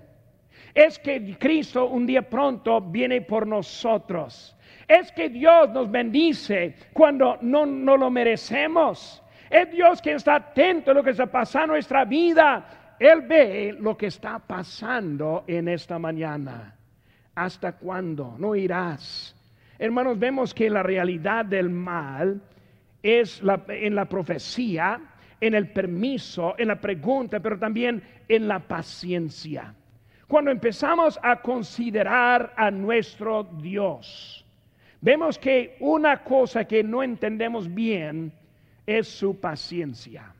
Es 0.75 0.99
que 0.99 1.37
Cristo 1.39 1.87
un 1.87 2.07
día 2.07 2.23
pronto 2.23 2.81
viene 2.81 3.23
por 3.23 3.47
nosotros. 3.47 4.57
Es 4.87 5.13
que 5.13 5.29
Dios 5.29 5.71
nos 5.71 5.91
bendice 5.91 6.75
cuando 6.93 7.39
no, 7.41 7.67
no 7.67 7.97
lo 7.97 8.11
merecemos. 8.11 9.23
Es 9.49 9.71
Dios 9.71 10.01
quien 10.01 10.17
está 10.17 10.37
atento 10.37 10.91
a 10.91 10.95
lo 10.95 11.03
que 11.03 11.11
está 11.11 11.27
pasando 11.27 11.75
en 11.75 11.79
nuestra 11.79 12.05
vida. 12.05 12.97
Él 12.99 13.23
ve 13.23 13.77
lo 13.79 13.97
que 13.97 14.07
está 14.07 14.39
pasando 14.39 15.45
en 15.47 15.69
esta 15.69 15.99
mañana. 15.99 16.77
¿Hasta 17.35 17.73
cuándo? 17.73 18.37
No 18.39 18.55
irás. 18.55 19.35
Hermanos, 19.79 20.19
vemos 20.19 20.53
que 20.53 20.69
la 20.69 20.83
realidad 20.83 21.45
del 21.45 21.71
mal 21.71 22.41
es 23.03 23.43
en 23.69 23.95
la 23.95 24.05
profecía, 24.05 25.01
en 25.41 25.55
el 25.55 25.73
permiso, 25.73 26.55
en 26.59 26.69
la 26.69 26.81
pregunta, 26.81 27.41
pero 27.41 27.59
también 27.59 28.03
en 28.29 28.47
la 28.47 28.59
paciencia. 28.59 29.75
Cuando 30.31 30.53
empezamos 30.53 31.19
a 31.25 31.43
considerar 31.43 32.55
a 32.57 32.71
nuestro 32.71 33.43
Dios, 33.43 34.47
vemos 35.01 35.37
que 35.37 35.77
una 35.81 36.23
cosa 36.23 36.65
que 36.67 36.85
no 36.85 37.03
entendemos 37.03 37.75
bien 37.75 38.33
es 38.87 39.09
su 39.09 39.41
paciencia. 39.41 40.33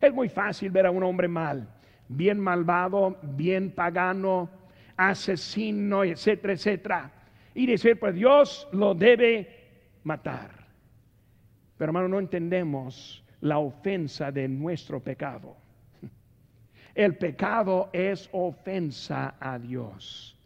Es 0.00 0.14
muy 0.14 0.28
fácil 0.28 0.70
ver 0.70 0.86
a 0.86 0.92
un 0.92 1.02
hombre 1.02 1.26
mal, 1.26 1.68
bien 2.06 2.38
malvado, 2.38 3.18
bien 3.22 3.72
pagano, 3.72 4.48
asesino, 4.96 6.04
etcétera, 6.04 6.52
etcétera. 6.52 7.10
Y 7.56 7.66
decir, 7.66 7.98
pues 7.98 8.14
Dios 8.14 8.68
lo 8.70 8.94
debe 8.94 9.48
matar. 10.04 10.52
Pero 11.76 11.88
hermano, 11.88 12.06
no 12.06 12.20
entendemos 12.20 13.24
la 13.40 13.58
ofensa 13.58 14.30
de 14.30 14.46
nuestro 14.46 15.00
pecado. 15.00 15.56
El 16.94 17.16
pecado 17.16 17.88
es 17.92 18.28
ofensa 18.32 19.34
a 19.40 19.58
Dios. 19.58 20.36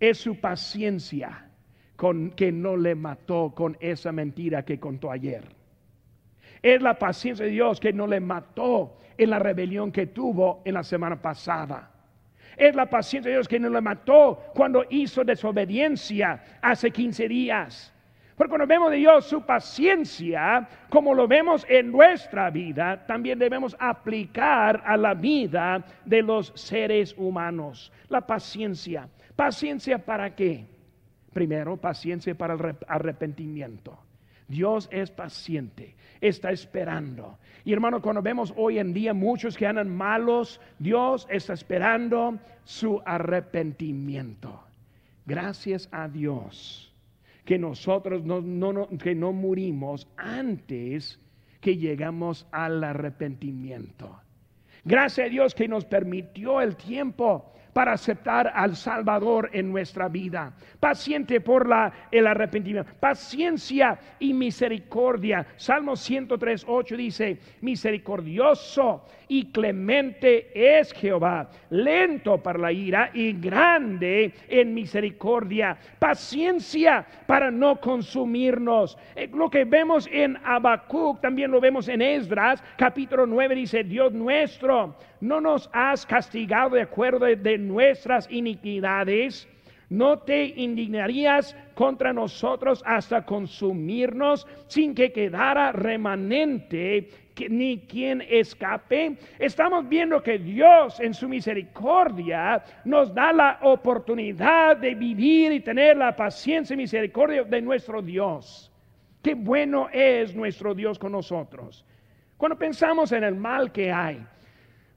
Es 0.00 0.18
su 0.18 0.40
paciencia 0.40 1.48
con 1.96 2.30
que 2.30 2.52
no 2.52 2.76
le 2.76 2.94
mató 2.94 3.52
con 3.54 3.76
esa 3.80 4.12
mentira 4.12 4.64
que 4.64 4.78
contó 4.78 5.10
ayer. 5.10 5.44
Es 6.62 6.82
la 6.82 6.98
paciencia 6.98 7.44
de 7.44 7.52
Dios 7.52 7.78
que 7.80 7.92
no 7.92 8.06
le 8.06 8.20
mató 8.20 8.98
en 9.16 9.30
la 9.30 9.38
rebelión 9.38 9.92
que 9.92 10.06
tuvo 10.06 10.62
en 10.64 10.74
la 10.74 10.82
semana 10.82 11.20
pasada. 11.20 11.90
Es 12.56 12.74
la 12.74 12.86
paciencia 12.86 13.30
de 13.30 13.36
Dios 13.36 13.48
que 13.48 13.60
no 13.60 13.68
le 13.68 13.80
mató 13.80 14.42
cuando 14.54 14.84
hizo 14.90 15.22
desobediencia 15.22 16.58
hace 16.60 16.90
15 16.90 17.28
días. 17.28 17.92
Porque 18.38 18.50
cuando 18.50 18.68
vemos 18.68 18.92
de 18.92 18.98
Dios 18.98 19.26
su 19.26 19.42
paciencia, 19.42 20.68
como 20.88 21.12
lo 21.12 21.26
vemos 21.26 21.66
en 21.68 21.90
nuestra 21.90 22.50
vida, 22.50 23.04
también 23.04 23.36
debemos 23.36 23.76
aplicar 23.80 24.80
a 24.86 24.96
la 24.96 25.12
vida 25.12 25.84
de 26.04 26.22
los 26.22 26.52
seres 26.54 27.16
humanos. 27.18 27.92
La 28.08 28.20
paciencia. 28.20 29.08
¿Paciencia 29.34 29.98
para 29.98 30.36
qué? 30.36 30.64
Primero, 31.32 31.76
paciencia 31.78 32.32
para 32.36 32.54
el 32.54 32.76
arrepentimiento. 32.86 33.98
Dios 34.46 34.88
es 34.92 35.10
paciente, 35.10 35.96
está 36.20 36.52
esperando. 36.52 37.38
Y 37.64 37.72
hermano, 37.72 38.00
cuando 38.00 38.22
vemos 38.22 38.54
hoy 38.56 38.78
en 38.78 38.94
día 38.94 39.14
muchos 39.14 39.56
que 39.56 39.66
andan 39.66 39.94
malos, 39.94 40.60
Dios 40.78 41.26
está 41.28 41.54
esperando 41.54 42.38
su 42.62 43.02
arrepentimiento. 43.04 44.62
Gracias 45.26 45.88
a 45.90 46.06
Dios 46.06 46.87
que 47.48 47.58
nosotros 47.58 48.26
no, 48.26 48.88
que 48.98 49.14
no 49.14 49.32
murimos 49.32 50.06
antes 50.18 51.18
que 51.62 51.78
llegamos 51.78 52.46
al 52.52 52.84
arrepentimiento. 52.84 54.20
Gracias 54.84 55.28
a 55.28 55.30
Dios 55.30 55.54
que 55.54 55.66
nos 55.66 55.86
permitió 55.86 56.60
el 56.60 56.76
tiempo 56.76 57.54
para 57.72 57.92
aceptar 57.92 58.52
al 58.54 58.76
Salvador 58.76 59.48
en 59.54 59.72
nuestra 59.72 60.08
vida. 60.08 60.52
Paciente 60.78 61.40
por 61.40 61.66
la, 61.66 61.90
el 62.10 62.26
arrepentimiento. 62.26 62.92
Paciencia 63.00 63.98
y 64.18 64.34
misericordia. 64.34 65.46
Salmo 65.56 65.96
103, 65.96 66.66
8 66.68 66.96
dice, 66.98 67.38
misericordioso 67.62 69.06
y 69.28 69.50
clemente 69.52 70.50
es 70.54 70.92
Jehová, 70.92 71.50
lento 71.70 72.42
para 72.42 72.58
la 72.58 72.72
ira 72.72 73.10
y 73.12 73.32
grande 73.32 74.32
en 74.48 74.74
misericordia. 74.74 75.76
Paciencia 75.98 77.06
para 77.26 77.50
no 77.50 77.78
consumirnos. 77.80 78.96
Eh, 79.14 79.28
lo 79.32 79.50
que 79.50 79.64
vemos 79.64 80.08
en 80.10 80.38
Habacuc, 80.44 81.20
también 81.20 81.50
lo 81.50 81.60
vemos 81.60 81.88
en 81.88 82.02
Esdras, 82.02 82.62
capítulo 82.76 83.26
9, 83.26 83.54
dice, 83.54 83.84
Dios 83.84 84.12
nuestro, 84.12 84.96
no 85.20 85.40
nos 85.40 85.68
has 85.72 86.06
castigado 86.06 86.70
de 86.70 86.82
acuerdo 86.82 87.26
de 87.26 87.58
nuestras 87.58 88.30
iniquidades 88.30 89.48
¿No 89.90 90.18
te 90.18 90.44
indignarías 90.44 91.56
contra 91.74 92.12
nosotros 92.12 92.82
hasta 92.84 93.24
consumirnos 93.24 94.46
sin 94.66 94.94
que 94.94 95.12
quedara 95.12 95.72
remanente 95.72 97.08
ni 97.48 97.78
quien 97.86 98.22
escape? 98.28 99.16
Estamos 99.38 99.88
viendo 99.88 100.22
que 100.22 100.38
Dios 100.38 101.00
en 101.00 101.14
su 101.14 101.26
misericordia 101.26 102.62
nos 102.84 103.14
da 103.14 103.32
la 103.32 103.58
oportunidad 103.62 104.76
de 104.76 104.94
vivir 104.94 105.52
y 105.52 105.60
tener 105.60 105.96
la 105.96 106.14
paciencia 106.14 106.74
y 106.74 106.76
misericordia 106.76 107.44
de 107.44 107.62
nuestro 107.62 108.02
Dios. 108.02 108.70
Qué 109.22 109.34
bueno 109.34 109.88
es 109.90 110.34
nuestro 110.34 110.74
Dios 110.74 110.98
con 110.98 111.12
nosotros. 111.12 111.86
Cuando 112.36 112.58
pensamos 112.58 113.10
en 113.12 113.24
el 113.24 113.36
mal 113.36 113.72
que 113.72 113.90
hay, 113.90 114.22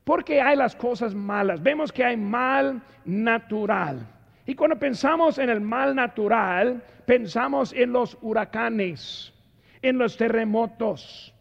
porque 0.03 0.41
hay 0.41 0.57
las 0.57 0.75
cosas 0.75 1.15
malas, 1.15 1.63
vemos 1.63 1.93
que 1.93 2.03
hay 2.03 2.17
mal 2.17 2.81
natural 3.05 4.05
y 4.45 4.55
cuando 4.55 4.77
pensamos 4.77 5.37
en 5.37 5.49
el 5.49 5.61
mal 5.61 5.95
natural, 5.95 6.83
pensamos 7.05 7.73
en 7.73 7.93
los 7.93 8.17
huracanes, 8.21 9.33
en 9.81 9.97
los 9.97 10.17
terremotos, 10.17 11.33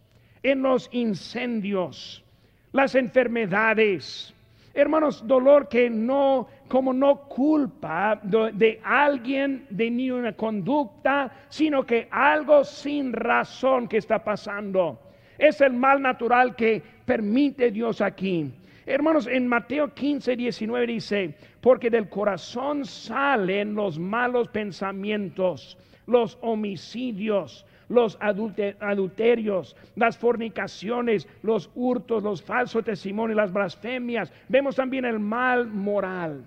en 0.43 0.63
los 0.63 0.89
incendios, 0.93 2.25
las 2.73 2.95
enfermedades. 2.95 4.35
Hermanos, 4.75 5.27
dolor 5.27 5.69
que 5.69 5.91
no, 5.91 6.47
como 6.69 6.93
no 6.93 7.23
culpa 7.23 8.21
de, 8.23 8.81
alguien 8.85 9.67
de 9.71 9.91
ni 9.91 10.11
una 10.11 10.33
conducta, 10.33 11.33
sino 11.49 11.85
que 11.85 12.07
algo 12.11 12.65
sin 12.65 13.13
razón 13.13 13.89
que 13.89 13.97
está 13.97 14.23
pasando. 14.23 15.01
Es 15.39 15.61
el 15.61 15.73
mal 15.73 16.01
natural 16.03 16.55
que 16.55 16.83
permite 17.05 17.71
Dios 17.71 18.01
aquí. 18.01 18.53
Hermanos, 18.87 19.27
en 19.27 19.49
Mateo 19.49 19.93
15, 19.93 20.37
19 20.37 20.87
dice, 20.87 21.35
porque 21.61 21.91
del 21.91 22.09
corazón 22.09 22.85
salen 22.85 23.75
los 23.75 23.99
malos 23.99 24.49
pensamientos, 24.49 25.77
los 26.07 26.39
homicidios, 26.41 27.67
los 27.89 28.17
adulterios, 28.21 29.77
las 29.97 30.17
fornicaciones, 30.17 31.29
los 31.43 31.71
hurtos, 31.75 32.23
los 32.23 32.41
falsos 32.43 32.85
testimonios, 32.85 33.37
las 33.37 33.53
blasfemias. 33.53 34.33
Vemos 34.49 34.77
también 34.77 35.05
el 35.05 35.19
mal 35.19 35.67
moral. 35.67 36.47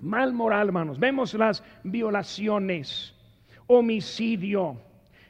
Mal 0.00 0.32
moral, 0.32 0.68
hermanos. 0.68 0.98
Vemos 0.98 1.34
las 1.34 1.62
violaciones, 1.82 3.14
homicidio, 3.66 4.76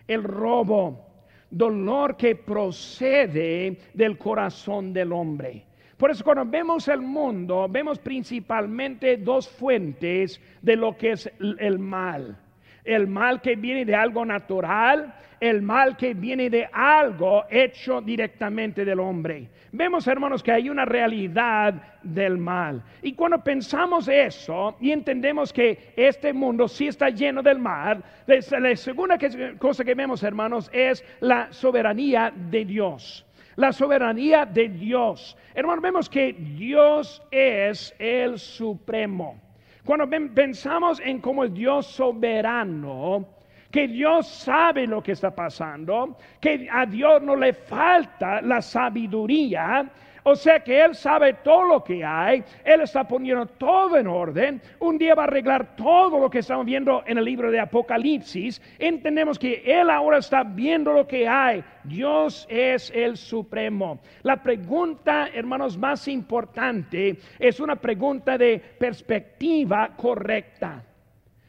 el 0.07 0.23
robo, 0.23 1.07
dolor 1.51 2.17
que 2.17 2.37
procede 2.37 3.79
del 3.95 4.19
corazón 4.19 4.93
del 4.93 5.13
hombre. 5.13 5.67
Por 6.03 6.11
eso 6.11 6.25
cuando 6.25 6.45
vemos 6.45 6.89
el 6.89 7.01
mundo, 7.01 7.69
vemos 7.71 8.01
principalmente 8.01 9.19
dos 9.19 9.49
fuentes 9.49 10.41
de 10.61 10.75
lo 10.75 10.97
que 10.97 11.13
es 11.13 11.31
el 11.39 11.79
mal. 11.79 12.37
El 12.83 13.07
mal 13.07 13.41
que 13.41 13.55
viene 13.55 13.85
de 13.85 13.95
algo 13.95 14.25
natural, 14.25 15.15
el 15.39 15.63
mal 15.63 15.97
que 15.97 16.13
viene 16.15 16.51
de 16.51 16.69
algo 16.73 17.45
hecho 17.49 18.01
directamente 18.01 18.85
del 18.85 18.99
hombre. 18.99 19.49
Vemos, 19.71 20.09
hermanos, 20.09 20.43
que 20.43 20.51
hay 20.51 20.69
una 20.69 20.85
realidad 20.85 22.01
del 22.03 22.37
mal. 22.37 22.83
Y 23.01 23.13
cuando 23.13 23.39
pensamos 23.39 24.09
eso 24.09 24.77
y 24.81 24.91
entendemos 24.91 25.53
que 25.53 25.93
este 25.95 26.33
mundo 26.33 26.67
sí 26.67 26.89
está 26.89 27.11
lleno 27.11 27.45
del 27.45 27.61
mal, 27.61 28.03
la 28.27 28.75
segunda 28.75 29.17
cosa 29.57 29.85
que 29.85 29.95
vemos, 29.95 30.25
hermanos, 30.25 30.69
es 30.73 31.05
la 31.21 31.53
soberanía 31.53 32.33
de 32.35 32.65
Dios 32.65 33.25
la 33.57 33.73
soberanía 33.73 34.47
de 34.47 34.69
Dios. 34.69 35.37
Hermano, 35.55 35.81
vemos 35.81 36.09
que 36.09 36.33
Dios 36.33 37.23
es 37.31 37.95
el 37.99 38.39
supremo. 38.39 39.41
Cuando 39.85 40.09
pensamos 40.35 41.01
en 41.05 41.21
cómo 41.21 41.45
es 41.45 41.53
Dios 41.53 41.87
soberano, 41.87 43.27
que 43.71 43.89
Dios 43.89 44.29
sabe 44.29 44.87
lo 44.87 45.03
que 45.03 45.13
está 45.13 45.35
pasando, 45.35 46.17
que 46.41 46.69
a 46.71 46.87
Dios 46.87 47.23
no 47.23 47.35
le 47.35 47.53
falta 47.53 48.41
la 48.43 48.63
sabiduría, 48.63 49.91
o 50.25 50.37
sea 50.37 50.61
que 50.61 50.81
Él 50.81 50.95
sabe 50.95 51.35
todo 51.35 51.65
lo 51.65 51.85
que 51.85 52.05
hay, 52.05 52.45
Él 52.65 52.81
está 52.83 53.07
poniendo 53.07 53.47
todo 53.47 53.97
en 53.97 54.07
orden, 54.07 54.63
un 54.79 54.99
día 54.99 55.15
va 55.15 55.25
a 55.25 55.27
arreglar 55.27 55.75
todo 55.77 56.19
lo 56.19 56.31
que 56.31 56.39
estamos 56.39 56.65
viendo 56.65 57.03
en 57.07 57.19
el 57.19 57.25
libro 57.25 57.51
de 57.51 57.61
Apocalipsis, 57.61 58.61
entendemos 58.79 59.39
que 59.39 59.63
Él 59.67 59.91
ahora 59.91 60.19
está 60.19 60.45
viendo 60.45 60.93
lo 60.93 61.07
que 61.07 61.27
hay, 61.27 61.65
Dios 61.85 62.47
es 62.49 62.93
el 62.95 63.17
supremo. 63.17 64.01
La 64.23 64.43
pregunta, 64.43 65.29
hermanos, 65.33 65.77
más 65.77 66.07
importante 66.09 67.19
es 67.39 67.61
una 67.61 67.77
pregunta 67.77 68.39
de 68.39 68.59
perspectiva 68.59 69.91
correcta. 69.97 70.85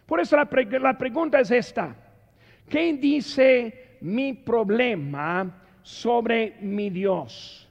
Por 0.05 0.19
eso 0.19 0.35
la, 0.35 0.49
la 0.79 0.97
pregunta 0.97 1.39
es 1.39 1.51
esta, 1.51 1.95
¿qué 2.67 2.93
dice 2.93 3.97
mi 4.01 4.33
problema 4.33 5.61
sobre 5.81 6.55
mi 6.59 6.89
Dios? 6.89 7.62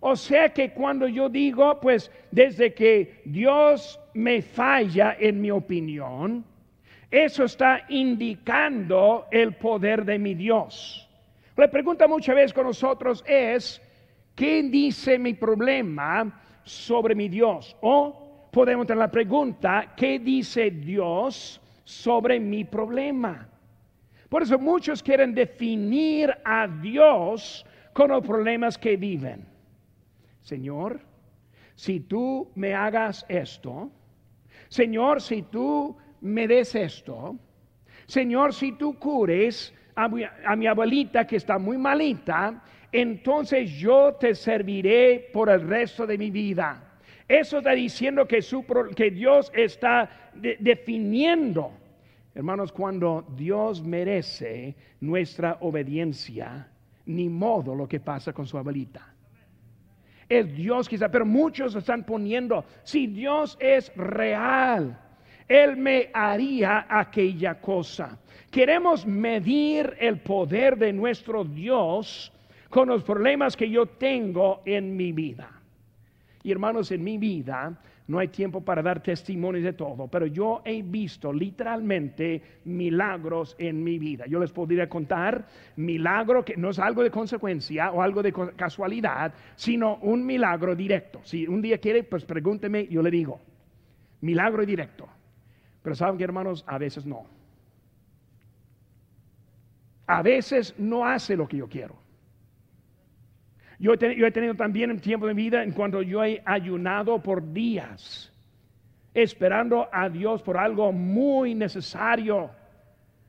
O 0.00 0.14
sea 0.14 0.50
que 0.50 0.70
cuando 0.70 1.08
yo 1.08 1.28
digo, 1.28 1.80
pues 1.80 2.10
desde 2.30 2.72
que 2.72 3.22
Dios 3.24 3.98
me 4.14 4.42
falla 4.42 5.16
en 5.18 5.40
mi 5.40 5.50
opinión, 5.50 6.44
Eso 7.10 7.44
está 7.44 7.86
indicando 7.88 9.26
el 9.30 9.54
poder 9.54 10.04
de 10.04 10.18
mi 10.18 10.34
Dios. 10.34 11.08
La 11.56 11.70
pregunta 11.70 12.06
muchas 12.06 12.34
veces 12.34 12.52
con 12.52 12.66
nosotros 12.66 13.24
es, 13.26 13.80
¿qué 14.34 14.62
dice 14.62 15.18
mi 15.18 15.32
problema 15.32 16.40
sobre 16.64 17.14
mi 17.14 17.28
Dios? 17.28 17.74
O 17.80 18.50
podemos 18.52 18.86
tener 18.86 18.98
la 18.98 19.10
pregunta, 19.10 19.94
¿qué 19.96 20.18
dice 20.18 20.70
Dios 20.70 21.60
sobre 21.82 22.38
mi 22.38 22.64
problema? 22.64 23.48
Por 24.28 24.42
eso 24.42 24.58
muchos 24.58 25.02
quieren 25.02 25.34
definir 25.34 26.30
a 26.44 26.68
Dios 26.68 27.64
con 27.94 28.10
los 28.10 28.22
problemas 28.24 28.76
que 28.76 28.98
viven. 28.98 29.46
Señor, 30.48 31.00
si 31.74 32.00
tú 32.00 32.50
me 32.54 32.72
hagas 32.72 33.26
esto, 33.28 33.90
Señor, 34.70 35.20
si 35.20 35.42
tú 35.42 35.94
me 36.22 36.48
des 36.48 36.74
esto, 36.74 37.36
Señor, 38.06 38.54
si 38.54 38.72
tú 38.72 38.98
cures 38.98 39.74
a 39.94 40.08
mi, 40.08 40.66
abuelita 40.66 41.26
que 41.26 41.36
está 41.36 41.58
muy 41.58 41.76
malita, 41.76 42.64
entonces 42.90 43.72
yo 43.72 44.14
te 44.14 44.34
serviré 44.34 45.28
por 45.34 45.50
el 45.50 45.68
resto 45.68 46.06
de 46.06 46.16
mi 46.16 46.30
vida. 46.30 46.98
Eso 47.28 47.58
está 47.58 47.72
diciendo 47.72 48.26
que, 48.26 48.40
que 48.96 49.10
Dios 49.10 49.52
está 49.54 50.30
definiendo. 50.32 51.72
Hermanos, 52.34 52.72
cuando 52.72 53.26
Dios 53.36 53.82
merece 53.82 54.74
nuestra 55.00 55.58
obediencia, 55.60 56.68
ni 57.04 57.28
modo 57.28 57.74
lo 57.74 57.86
que 57.86 58.00
pasa 58.00 58.32
con 58.32 58.46
su 58.46 58.56
abuelita. 58.56 59.17
Es 60.28 60.54
Dios 60.54 60.88
quizá, 60.88 61.08
pero 61.10 61.24
muchos 61.24 61.74
están 61.74 62.04
poniendo, 62.04 62.64
si 62.82 63.06
Dios 63.06 63.56
es 63.60 63.90
real, 63.96 64.98
Él 65.48 65.76
me 65.76 66.10
haría 66.12 66.86
aquella 66.88 67.60
cosa. 67.60 68.18
Queremos 68.50 69.06
medir 69.06 69.96
el 69.98 70.18
poder 70.20 70.76
de 70.76 70.92
nuestro 70.92 71.44
Dios 71.44 72.32
con 72.68 72.88
los 72.88 73.02
problemas 73.02 73.56
que 73.56 73.70
yo 73.70 73.86
tengo 73.86 74.62
en 74.66 74.96
mi 74.96 75.12
vida. 75.12 75.50
Y 76.42 76.52
hermanos, 76.52 76.90
en 76.92 77.02
mi 77.02 77.18
vida 77.18 77.78
no 78.08 78.18
hay 78.18 78.28
tiempo 78.28 78.62
para 78.62 78.82
dar 78.82 79.02
testimonios 79.02 79.64
de 79.64 79.74
todo, 79.74 80.08
pero 80.08 80.26
yo 80.26 80.62
he 80.64 80.82
visto 80.82 81.30
literalmente 81.30 82.42
milagros 82.64 83.54
en 83.58 83.84
mi 83.84 83.98
vida. 83.98 84.26
Yo 84.26 84.40
les 84.40 84.50
podría 84.50 84.88
contar 84.88 85.46
milagro 85.76 86.42
que 86.42 86.56
no 86.56 86.70
es 86.70 86.78
algo 86.78 87.02
de 87.02 87.10
consecuencia 87.10 87.92
o 87.92 88.00
algo 88.00 88.22
de 88.22 88.32
casualidad, 88.56 89.34
sino 89.56 89.96
un 89.96 90.24
milagro 90.24 90.74
directo. 90.74 91.20
Si 91.22 91.46
un 91.46 91.60
día 91.60 91.78
quiere, 91.78 92.02
pues 92.02 92.24
pregúnteme, 92.24 92.86
yo 92.88 93.02
le 93.02 93.10
digo. 93.10 93.40
Milagro 94.22 94.64
directo. 94.64 95.06
Pero 95.82 95.94
saben 95.94 96.16
que 96.16 96.24
hermanos, 96.24 96.64
a 96.66 96.78
veces 96.78 97.04
no. 97.04 97.26
A 100.06 100.22
veces 100.22 100.74
no 100.78 101.04
hace 101.04 101.36
lo 101.36 101.46
que 101.46 101.58
yo 101.58 101.68
quiero. 101.68 102.07
Yo 103.78 103.92
he, 103.92 104.30
tenido 104.32 104.54
también 104.54 104.90
un 104.90 104.98
tiempo 104.98 105.26
de 105.26 105.34
vida 105.34 105.62
en 105.62 105.70
cuanto 105.70 106.02
yo 106.02 106.24
he 106.24 106.42
ayunado 106.44 107.22
por 107.22 107.52
días, 107.52 108.32
esperando 109.14 109.88
a 109.92 110.08
Dios 110.08 110.42
por 110.42 110.56
algo 110.56 110.92
muy 110.92 111.54
necesario. 111.54 112.50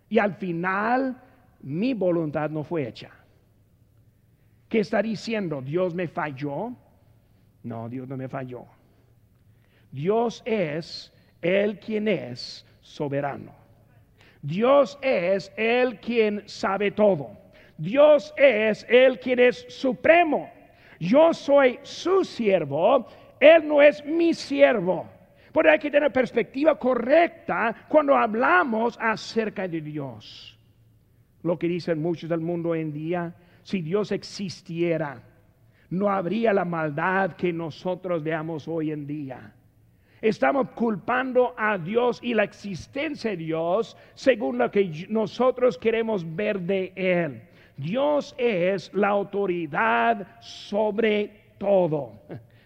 Y 0.09 0.17
al 0.17 0.33
final 0.33 1.21
mi 1.62 1.93
voluntad 1.93 2.49
no 2.49 2.63
fue 2.63 2.88
hecha. 2.88 3.12
¿Qué 4.67 4.79
está 4.79 5.03
diciendo? 5.03 5.62
¿Dios 5.62 5.93
me 5.93 6.07
falló? 6.07 6.73
No, 7.62 7.88
Dios 7.88 8.07
no 8.07 8.17
me 8.17 8.27
falló. 8.27 8.65
Dios 9.91 10.41
es 10.45 11.13
el 11.41 11.79
quien 11.79 12.07
es 12.07 12.65
soberano. 12.81 13.51
Dios 14.41 14.97
es 15.01 15.51
el 15.57 15.99
quien 15.99 16.47
sabe 16.47 16.91
todo. 16.91 17.38
Dios 17.80 18.34
es 18.36 18.86
el 18.89 19.20
quien 19.20 19.39
es 19.39 19.65
supremo. 19.70 20.52
Yo 21.00 21.34
soy 21.34 21.80
su 21.82 22.26
siervo, 22.26 23.08
Él 23.39 23.65
no 23.65 23.82
es 23.82 24.06
mi 24.06 24.34
siervo. 24.34 25.10
Por 25.54 25.65
hay 25.68 25.80
que 25.80 25.89
tener 25.89 26.12
perspectiva 26.12 26.78
correcta 26.78 27.74
cuando 27.88 28.15
hablamos 28.15 28.98
acerca 29.00 29.68
de 29.68 29.80
Dios. 29.80 30.60
Lo 31.42 31.58
que 31.58 31.68
dicen 31.68 32.02
muchos 32.02 32.30
del 32.30 32.42
mundo 32.42 32.70
hoy 32.70 32.82
en 32.82 32.92
día, 32.92 33.34
si 33.63 33.82
Dios 33.82 34.12
existiera, 34.12 35.24
no 35.89 36.10
habría 36.10 36.52
la 36.52 36.65
maldad 36.65 37.38
que 37.38 37.54
nosotros 37.54 38.22
veamos 38.22 38.68
hoy 38.68 38.92
en 38.92 39.08
día. 39.08 39.54
Estamos 40.22 40.72
culpando 40.72 41.56
a 41.58 41.78
Dios 41.78 42.20
y 42.22 42.34
la 42.34 42.44
existencia 42.44 43.32
de 43.32 43.38
Dios 43.38 43.96
según 44.15 44.58
lo 44.58 44.70
que 44.70 45.08
nosotros 45.08 45.78
queremos 45.78 46.26
ver 46.36 46.60
de 46.60 46.92
Él. 46.94 47.42
Dios 47.80 48.36
es 48.38 48.94
la 48.94 49.08
autoridad 49.08 50.28
sobre 50.42 51.32
todo. 51.58 52.13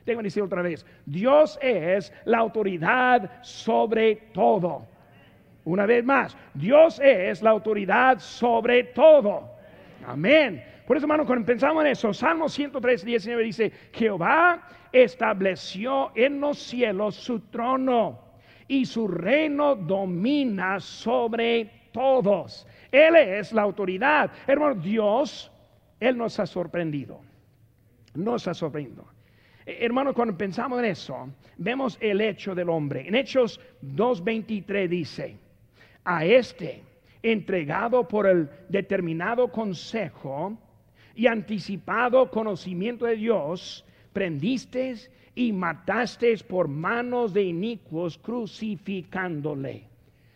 Tengo 0.06 0.20
que 0.20 0.24
decir 0.24 0.42
otra 0.42 0.64
vez, 0.64 0.86
Dios 1.06 1.60
es 1.62 2.12
la 2.26 2.40
autoridad 2.40 3.44
sobre 3.44 4.16
todo. 4.34 4.88
Una 5.66 5.86
vez 5.86 6.04
más, 6.04 6.36
Dios 6.56 7.00
es 7.00 7.42
la 7.44 7.52
autoridad 7.52 8.20
sobre 8.20 8.86
todo. 8.86 9.52
Amén. 10.06 10.64
Por 10.88 10.98
eso, 10.98 11.06
hermano, 11.06 11.26
cuando 11.26 11.46
pensamos 11.46 11.86
en 11.86 11.92
eso, 11.92 12.12
Salmo 12.12 12.50
103, 12.50 13.06
19 13.06 13.44
dice, 13.44 13.72
Jehová 13.94 14.68
estableció 14.92 16.12
en 16.16 16.42
los 16.42 16.58
cielos 16.58 17.16
su 17.16 17.40
trono 17.40 18.20
y 18.68 18.86
su 18.86 19.08
reino 19.08 19.76
domina 19.76 20.80
sobre 20.80 21.70
todos. 21.92 22.68
Él 22.94 23.16
es 23.16 23.52
la 23.52 23.64
autoridad. 23.64 24.32
Hermano, 24.46 24.76
Dios, 24.76 25.52
Él 26.00 26.16
nos 26.16 26.40
ha 26.40 26.46
sorprendido. 26.46 27.20
Nos 28.14 28.48
ha 28.48 28.54
sorprendido. 28.54 29.06
Eh, 29.66 29.80
hermano, 29.82 30.14
cuando 30.14 30.38
pensamos 30.38 30.78
en 30.78 30.86
eso, 30.86 31.28
vemos 31.58 31.98
el 32.00 32.22
hecho 32.22 32.54
del 32.54 32.70
hombre. 32.70 33.08
En 33.08 33.16
Hechos 33.16 33.60
2.23 33.82 34.88
dice, 34.88 35.36
a 36.06 36.24
este, 36.24 36.84
entregado 37.24 38.08
por 38.08 38.28
el 38.28 38.48
determinado 38.70 39.52
consejo 39.52 40.56
y 41.16 41.26
anticipado 41.26 42.30
conocimiento 42.30 43.06
de 43.06 43.16
Dios, 43.16 43.84
prendisteis 44.14 45.10
y 45.34 45.52
matasteis 45.52 46.44
por 46.44 46.68
manos 46.68 47.34
de 47.34 47.42
inicuos 47.42 48.20
crucificándole. 48.20 49.88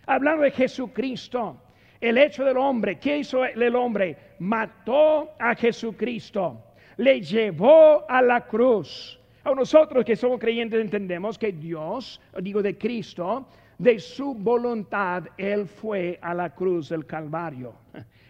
Hablando 0.08 0.42
de 0.42 0.52
Jesucristo, 0.52 1.62
el 2.00 2.18
hecho 2.18 2.46
del 2.46 2.58
hombre, 2.58 3.00
¿qué 3.00 3.20
hizo 3.20 3.44
el 3.44 3.76
hombre? 3.76 4.18
Mató 4.40 5.32
a 5.40 5.56
Jesucristo, 5.56 6.64
le 6.98 7.22
llevó 7.22 8.10
a 8.10 8.22
la 8.22 8.46
cruz. 8.46 9.20
A 9.44 9.52
nosotros 9.54 10.04
que 10.06 10.16
somos 10.16 10.40
creyentes 10.40 10.80
entendemos 10.80 11.38
que 11.38 11.52
Dios, 11.52 12.22
digo 12.42 12.62
de 12.62 12.78
Cristo, 12.78 13.48
de 13.78 14.00
su 14.00 14.34
voluntad, 14.34 15.24
Él 15.38 15.68
fue 15.68 16.20
a 16.22 16.34
la 16.34 16.54
cruz 16.54 16.90
del 16.90 17.06
Calvario. 17.06 17.74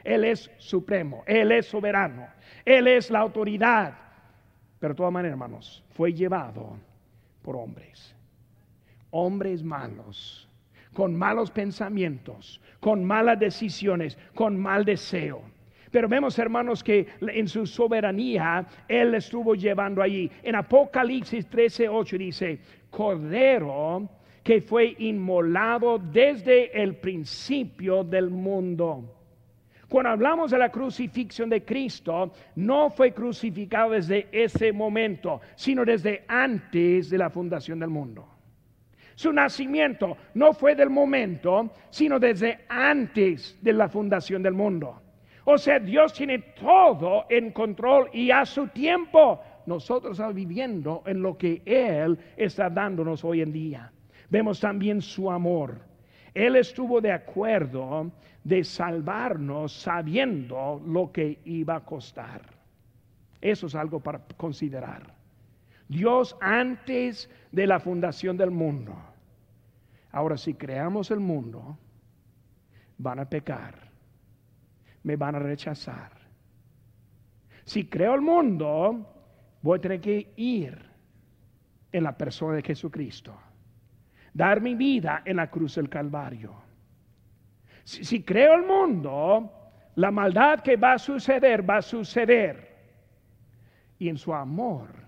Él 0.03 0.23
es 0.23 0.49
supremo, 0.58 1.23
Él 1.25 1.51
es 1.51 1.65
soberano, 1.65 2.27
Él 2.63 2.88
es 2.88 3.10
la 3.10 3.19
autoridad. 3.19 3.97
Pero 4.80 4.93
de 4.93 4.97
todas 4.97 5.12
maneras, 5.12 5.34
hermanos, 5.34 5.84
fue 5.89 6.13
llevado 6.13 6.77
por 7.41 7.56
hombres, 7.56 8.15
hombres 9.10 9.63
malos 9.63 10.47
con 10.98 11.16
malos 11.16 11.52
pensamientos, 11.52 12.60
con 12.80 13.06
malas 13.06 13.40
decisiones, 13.40 14.18
con 14.34 14.60
mal 14.60 14.84
deseo. 14.84 15.44
Pero 15.92 16.08
vemos, 16.08 16.40
hermanos, 16.40 16.84
que 16.84 17.06
en 17.22 17.48
su 17.48 17.68
soberanía 17.68 18.66
Él 18.88 19.14
estuvo 19.14 19.54
llevando 19.54 20.02
allí. 20.02 20.32
En 20.42 20.56
Apocalipsis 20.56 21.46
13, 21.46 21.88
8 21.88 22.18
dice, 22.18 22.60
Cordero 22.90 24.10
que 24.42 24.60
fue 24.60 24.96
inmolado 24.98 26.00
desde 26.00 26.82
el 26.82 26.96
principio 26.96 28.04
del 28.04 28.32
mundo. 28.32 29.14
Cuando 29.88 30.10
hablamos 30.10 30.50
de 30.50 30.58
la 30.58 30.72
crucifixión 30.72 31.48
de 31.48 31.64
Cristo, 31.64 32.34
no 32.56 32.90
fue 32.90 33.14
crucificado 33.14 33.92
desde 33.92 34.30
ese 34.32 34.74
momento, 34.74 35.42
sino 35.56 35.86
desde 35.86 36.24
antes 36.28 37.12
de 37.12 37.20
la 37.20 37.30
fundación 37.30 37.78
del 37.78 37.92
mundo. 37.92 38.37
Su 39.17 39.34
nacimiento 39.34 40.15
no 40.36 40.53
fue 40.53 40.75
del 40.75 40.91
momento, 40.91 41.71
sino 41.89 42.19
desde 42.19 42.60
antes 42.69 43.58
de 43.63 43.73
la 43.73 43.89
fundación 43.89 44.43
del 44.43 44.53
mundo. 44.53 45.01
O 45.45 45.58
sea, 45.58 45.80
Dios 45.80 46.13
tiene 46.13 46.38
todo 46.38 47.25
en 47.27 47.51
control 47.51 48.12
y 48.13 48.30
a 48.30 48.45
su 48.45 48.67
tiempo. 48.67 49.41
Nosotros 49.65 50.12
estamos 50.12 50.36
viviendo 50.36 51.01
en 51.08 51.23
lo 51.23 51.36
que 51.36 51.63
Él 51.65 52.19
está 52.38 52.69
dándonos 52.69 53.25
hoy 53.25 53.41
en 53.41 53.51
día. 53.51 53.91
Vemos 54.30 54.60
también 54.60 55.01
su 55.01 55.32
amor. 55.32 55.82
Él 56.36 56.56
estuvo 56.56 57.01
de 57.01 57.12
acuerdo 57.12 58.12
de 58.43 58.63
salvarnos 58.63 59.73
sabiendo 59.73 60.80
lo 60.86 61.12
que 61.12 61.39
iba 61.45 61.77
a 61.77 61.84
costar. 61.84 62.41
Eso 63.41 63.65
es 63.65 63.73
algo 63.73 63.99
para 63.99 64.19
considerar. 64.38 65.16
Dios 65.88 66.36
antes 66.41 67.30
de 67.52 67.67
la 67.67 67.80
fundación 67.80 68.38
del 68.38 68.52
mundo. 68.52 68.95
Ahora, 70.12 70.38
si 70.38 70.54
creamos 70.54 71.12
el 71.12 71.19
mundo, 71.19 71.78
van 72.97 73.19
a 73.19 73.30
pecar, 73.30 73.76
me 75.04 75.15
van 75.15 75.36
a 75.36 75.39
rechazar. 75.39 76.12
Si 77.63 77.88
creo 77.88 78.15
el 78.15 78.21
mundo, 78.21 79.13
voy 79.62 79.78
a 79.78 79.82
tener 79.82 80.02
que 80.02 80.34
ir 80.38 80.88
en 81.91 82.04
la 82.04 82.17
persona 82.17 82.56
de 82.56 82.63
Jesucristo, 82.63 83.38
dar 84.34 84.62
mi 84.62 84.76
vida 84.76 85.21
en 85.26 85.38
la 85.38 85.50
cruz 85.50 85.76
del 85.76 85.89
Calvario. 85.89 86.54
Si, 87.84 88.21
creo 88.23 88.56
el 88.56 88.65
mundo, 88.65 89.50
la 89.95 90.12
maldad 90.12 90.60
que 90.60 90.76
va 90.76 90.93
a 90.93 91.00
suceder 91.00 91.67
va 91.67 91.78
a 91.78 91.82
suceder. 91.82 92.76
Y 93.97 94.10
en 94.10 94.17
su 94.17 94.34
amor 94.34 95.07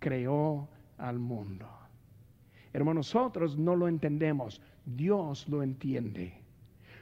creó 0.00 0.68
al 0.98 1.18
mundo. 1.18 1.68
Hermanos, 2.72 3.14
nosotros 3.14 3.56
no 3.56 3.76
lo 3.76 3.86
entendemos, 3.86 4.60
Dios 4.84 5.48
lo 5.48 5.62
entiende. 5.62 6.34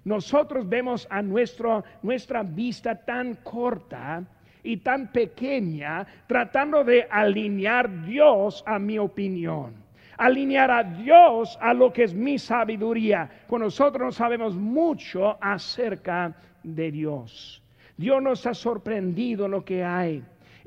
Nosotros 0.04 0.68
vemos 0.68 1.06
a 1.10 1.22
nuestro, 1.22 1.84
nuestra 2.02 2.42
vista 2.42 2.94
tan 2.94 3.36
corta 3.36 4.24
y 4.62 4.78
tan 4.78 5.12
pequeña 5.12 6.06
tratando 6.26 6.84
de 6.84 7.06
alinear 7.10 8.04
Dios 8.04 8.62
a 8.66 8.78
mi 8.78 8.98
opinión. 8.98 9.74
Alinear 10.16 10.70
a 10.70 10.82
Dios 10.82 11.56
a 11.60 11.72
lo 11.72 11.92
que 11.92 12.04
es 12.04 12.14
mi 12.14 12.38
sabiduría. 12.38 13.30
Cuando 13.46 13.66
nosotros 13.66 14.02
no 14.02 14.12
sabemos 14.12 14.56
mucho 14.56 15.36
acerca 15.40 16.34
de 16.62 16.90
Dios. 16.90 17.62
Dios 17.96 18.22
nos 18.22 18.46
ha 18.46 18.54
sorprendido 18.54 19.46
en 19.46 19.50
lo 19.52 19.64
que 19.64 19.84
hay. 19.84 20.24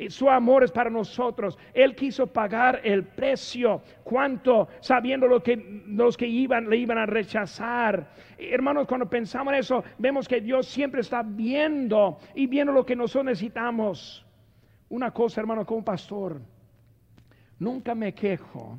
Su 0.10 0.30
amor 0.30 0.64
es 0.64 0.72
para 0.72 0.90
nosotros. 0.90 1.58
Él 1.74 1.96
quiso 1.96 2.28
pagar 2.28 2.82
el 2.84 3.04
precio. 3.04 3.82
¿Cuánto? 4.04 4.68
Sabiendo 4.80 5.28
lo 5.28 5.44
que 5.44 5.84
los 5.88 6.18
que 6.18 6.28
iban 6.28 6.70
le 6.70 6.78
iban 6.78 6.98
a 6.98 7.06
rechazar. 7.06 8.12
Hermanos, 8.38 8.88
cuando 8.88 9.10
pensamos 9.10 9.54
en 9.54 9.60
eso, 9.60 9.84
vemos 9.98 10.28
que 10.28 10.42
Dios 10.42 10.68
siempre 10.68 11.02
está 11.02 11.24
viendo 11.24 12.18
y 12.34 12.48
viendo 12.48 12.72
lo 12.72 12.86
que 12.86 12.96
nosotros 12.96 13.26
necesitamos. 13.26 14.26
Una 14.90 15.12
cosa, 15.12 15.42
hermano, 15.42 15.66
como 15.66 15.86
pastor, 15.86 16.42
nunca 17.60 17.96
me 17.96 18.14
quejo 18.14 18.78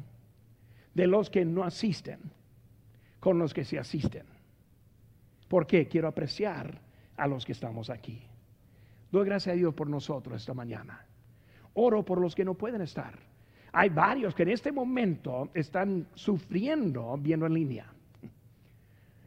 de 0.94 1.07
los 1.07 1.31
que 1.31 1.44
no 1.44 1.64
asisten 1.64 2.20
con 3.20 3.38
los 3.38 3.55
que 3.55 3.64
se 3.64 3.79
asisten. 3.79 4.27
¿Por 5.48 5.66
qué? 5.66 5.87
Quiero 5.87 6.09
apreciar 6.09 6.81
a 7.16 7.27
los 7.27 7.44
que 7.44 7.53
estamos 7.53 7.88
aquí. 7.88 8.32
Doy 9.12 9.27
gracias 9.27 9.53
a 9.53 9.57
Dios 9.57 9.75
por 9.75 9.88
nosotros 9.88 10.40
esta 10.40 10.55
mañana. 10.55 11.05
Oro 11.75 12.03
por 12.03 12.18
los 12.18 12.35
que 12.35 12.46
no 12.46 12.55
pueden 12.55 12.81
estar. 12.81 13.18
Hay 13.72 13.90
varios 13.90 14.35
que 14.35 14.42
en 14.42 14.48
este 14.48 14.72
momento 14.72 15.51
están 15.53 16.09
sufriendo 16.14 17.16
viendo 17.18 17.44
en 17.44 17.55
línea. 17.55 17.87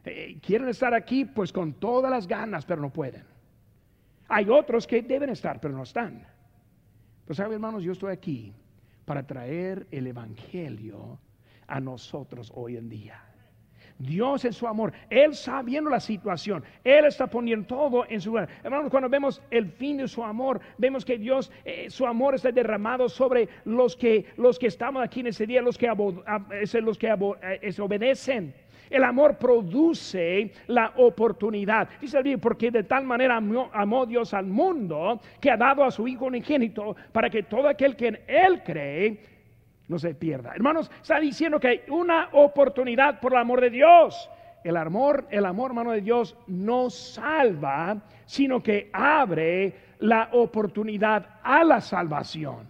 Eh, 0.04 0.38
quieren 0.40 0.68
estar 0.68 0.92
aquí 0.92 1.24
pues 1.24 1.52
con 1.52 1.74
todas 1.74 2.10
las 2.10 2.26
ganas, 2.26 2.64
pero 2.66 2.82
no 2.82 2.92
pueden. 2.92 3.24
Hay 4.28 4.48
otros 4.48 4.88
que 4.88 5.02
deben 5.02 5.30
estar, 5.30 5.60
pero 5.60 5.74
no 5.74 5.84
están. 5.84 6.26
Pues 7.24 7.36
saben 7.36 7.54
hermanos, 7.54 7.84
yo 7.84 7.92
estoy 7.92 8.12
aquí 8.12 8.52
para 9.04 9.24
traer 9.24 9.86
el 9.92 10.08
Evangelio 10.08 11.20
a 11.68 11.80
nosotros 11.80 12.52
hoy 12.54 12.76
en 12.76 12.88
día. 12.88 13.22
Dios 13.98 14.44
en 14.44 14.52
su 14.52 14.66
amor, 14.66 14.92
Él 15.08 15.34
sabiendo 15.34 15.90
la 15.90 16.00
situación, 16.00 16.62
Él 16.84 17.06
está 17.06 17.26
poniendo 17.26 17.66
todo 17.66 18.04
en 18.08 18.20
su 18.20 18.30
lugar. 18.30 18.48
Hermanos, 18.62 18.90
cuando 18.90 19.08
vemos 19.08 19.42
el 19.50 19.70
fin 19.70 19.98
de 19.98 20.08
su 20.08 20.22
amor, 20.22 20.60
vemos 20.78 21.04
que 21.04 21.18
Dios, 21.18 21.50
eh, 21.64 21.88
su 21.88 22.06
amor 22.06 22.34
está 22.34 22.52
derramado 22.52 23.08
sobre 23.08 23.48
los 23.64 23.96
que, 23.96 24.26
los 24.36 24.58
que 24.58 24.66
estamos 24.66 25.02
aquí 25.02 25.20
en 25.20 25.28
ese 25.28 25.46
día, 25.46 25.62
los 25.62 25.78
que, 25.78 25.88
los 26.82 26.98
que 26.98 27.08
eh, 27.08 27.80
obedecen. 27.80 28.54
El 28.88 29.02
amor 29.02 29.36
produce 29.36 30.52
la 30.68 30.92
oportunidad. 30.96 31.88
Dice 32.00 32.18
el 32.18 32.38
porque 32.38 32.70
de 32.70 32.84
tal 32.84 33.04
manera 33.04 33.36
amó, 33.36 33.68
amó, 33.72 34.06
Dios 34.06 34.32
al 34.32 34.46
mundo 34.46 35.20
que 35.40 35.50
ha 35.50 35.56
dado 35.56 35.82
a 35.82 35.90
su 35.90 36.06
Hijo 36.06 36.26
unigénito 36.26 36.94
para 37.12 37.28
que 37.28 37.42
todo 37.42 37.68
aquel 37.68 37.96
que 37.96 38.08
en 38.08 38.20
Él 38.28 38.62
cree 38.64 39.35
no 39.88 39.98
se 39.98 40.14
pierda. 40.14 40.52
Hermanos, 40.54 40.90
está 41.00 41.20
diciendo 41.20 41.60
que 41.60 41.68
hay 41.68 41.80
una 41.88 42.28
oportunidad 42.32 43.20
por 43.20 43.32
el 43.32 43.38
amor 43.38 43.60
de 43.60 43.70
Dios. 43.70 44.30
El 44.64 44.76
amor, 44.76 45.26
el 45.30 45.46
amor, 45.46 45.70
hermano 45.70 45.92
de 45.92 46.00
Dios, 46.00 46.36
no 46.48 46.90
salva, 46.90 48.02
sino 48.24 48.60
que 48.60 48.90
abre 48.92 49.74
la 50.00 50.30
oportunidad 50.32 51.38
a 51.42 51.62
la 51.62 51.80
salvación. 51.80 52.68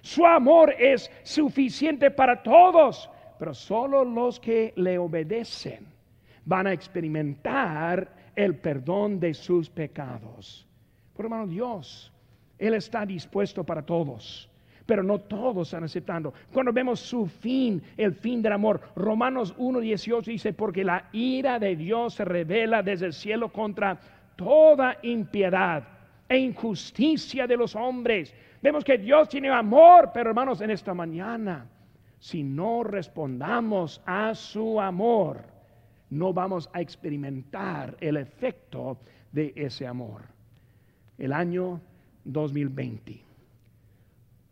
Su 0.00 0.24
amor 0.24 0.74
es 0.78 1.10
suficiente 1.24 2.10
para 2.10 2.42
todos, 2.42 3.10
pero 3.38 3.52
solo 3.52 4.04
los 4.04 4.40
que 4.40 4.72
le 4.76 4.96
obedecen 4.96 5.86
van 6.46 6.68
a 6.68 6.72
experimentar 6.72 8.08
el 8.34 8.56
perdón 8.56 9.20
de 9.20 9.34
sus 9.34 9.68
pecados. 9.68 10.66
Por 11.14 11.26
hermano 11.26 11.46
Dios, 11.46 12.12
Él 12.58 12.74
está 12.74 13.04
dispuesto 13.04 13.64
para 13.64 13.84
todos 13.84 14.48
pero 14.86 15.02
no 15.02 15.18
todos 15.18 15.68
están 15.68 15.84
aceptando. 15.84 16.32
Cuando 16.52 16.72
vemos 16.72 17.00
su 17.00 17.26
fin, 17.26 17.82
el 17.96 18.14
fin 18.14 18.40
del 18.40 18.52
amor, 18.52 18.80
Romanos 18.94 19.54
1.18 19.58 20.24
dice, 20.24 20.52
porque 20.52 20.84
la 20.84 21.08
ira 21.12 21.58
de 21.58 21.74
Dios 21.74 22.14
se 22.14 22.24
revela 22.24 22.82
desde 22.82 23.06
el 23.06 23.12
cielo 23.12 23.52
contra 23.52 23.98
toda 24.36 24.96
impiedad 25.02 25.82
e 26.28 26.38
injusticia 26.38 27.46
de 27.46 27.56
los 27.56 27.74
hombres. 27.74 28.32
Vemos 28.62 28.84
que 28.84 28.96
Dios 28.96 29.28
tiene 29.28 29.50
amor, 29.50 30.10
pero 30.14 30.30
hermanos, 30.30 30.60
en 30.60 30.70
esta 30.70 30.94
mañana, 30.94 31.66
si 32.20 32.44
no 32.44 32.84
respondamos 32.84 34.00
a 34.06 34.34
su 34.34 34.80
amor, 34.80 35.38
no 36.10 36.32
vamos 36.32 36.70
a 36.72 36.80
experimentar 36.80 37.96
el 38.00 38.16
efecto 38.16 38.98
de 39.32 39.52
ese 39.56 39.86
amor. 39.86 40.22
El 41.18 41.32
año 41.32 41.80
2020 42.24 43.25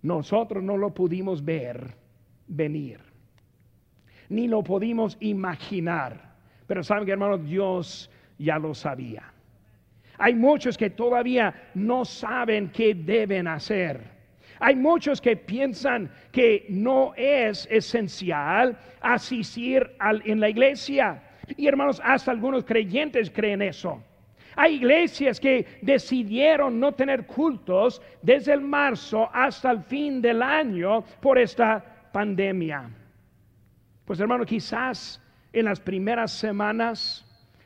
nosotros 0.04 0.62
no 0.62 0.76
lo 0.76 0.92
pudimos 0.92 1.42
ver 1.42 1.96
venir, 2.46 3.00
ni 4.28 4.48
lo 4.48 4.62
pudimos 4.62 5.16
imaginar. 5.20 6.34
Pero 6.66 6.82
saben 6.82 7.06
que 7.06 7.12
hermano, 7.12 7.38
Dios 7.38 8.10
ya 8.38 8.58
lo 8.58 8.74
sabía. 8.74 9.32
Hay 10.18 10.34
muchos 10.34 10.76
que 10.76 10.90
todavía 10.90 11.70
no 11.72 12.04
saben 12.04 12.68
qué 12.68 12.94
deben 12.94 13.48
hacer. 13.48 14.02
Hay 14.60 14.76
muchos 14.76 15.22
que 15.22 15.38
piensan 15.38 16.10
que 16.30 16.66
no 16.68 17.14
es 17.16 17.66
esencial 17.70 18.78
asistir 19.00 19.90
en 20.00 20.38
la 20.38 20.50
iglesia. 20.50 21.22
Y 21.56 21.66
hermanos, 21.66 22.02
hasta 22.04 22.30
algunos 22.30 22.62
creyentes 22.64 23.30
creen 23.30 23.62
eso. 23.62 24.02
Hay 24.56 24.74
iglesias 24.74 25.40
que 25.40 25.66
decidieron 25.82 26.78
no 26.78 26.92
tener 26.92 27.26
cultos 27.26 28.00
desde 28.22 28.52
el 28.52 28.60
marzo 28.60 29.28
hasta 29.32 29.70
el 29.70 29.82
fin 29.82 30.22
del 30.22 30.42
año 30.42 31.02
por 31.20 31.38
esta 31.38 32.08
pandemia. 32.12 32.90
Pues 34.04 34.20
hermano, 34.20 34.44
quizás 34.44 35.20
en 35.52 35.64
las 35.64 35.80
primeras 35.80 36.32
semanas, 36.32 37.24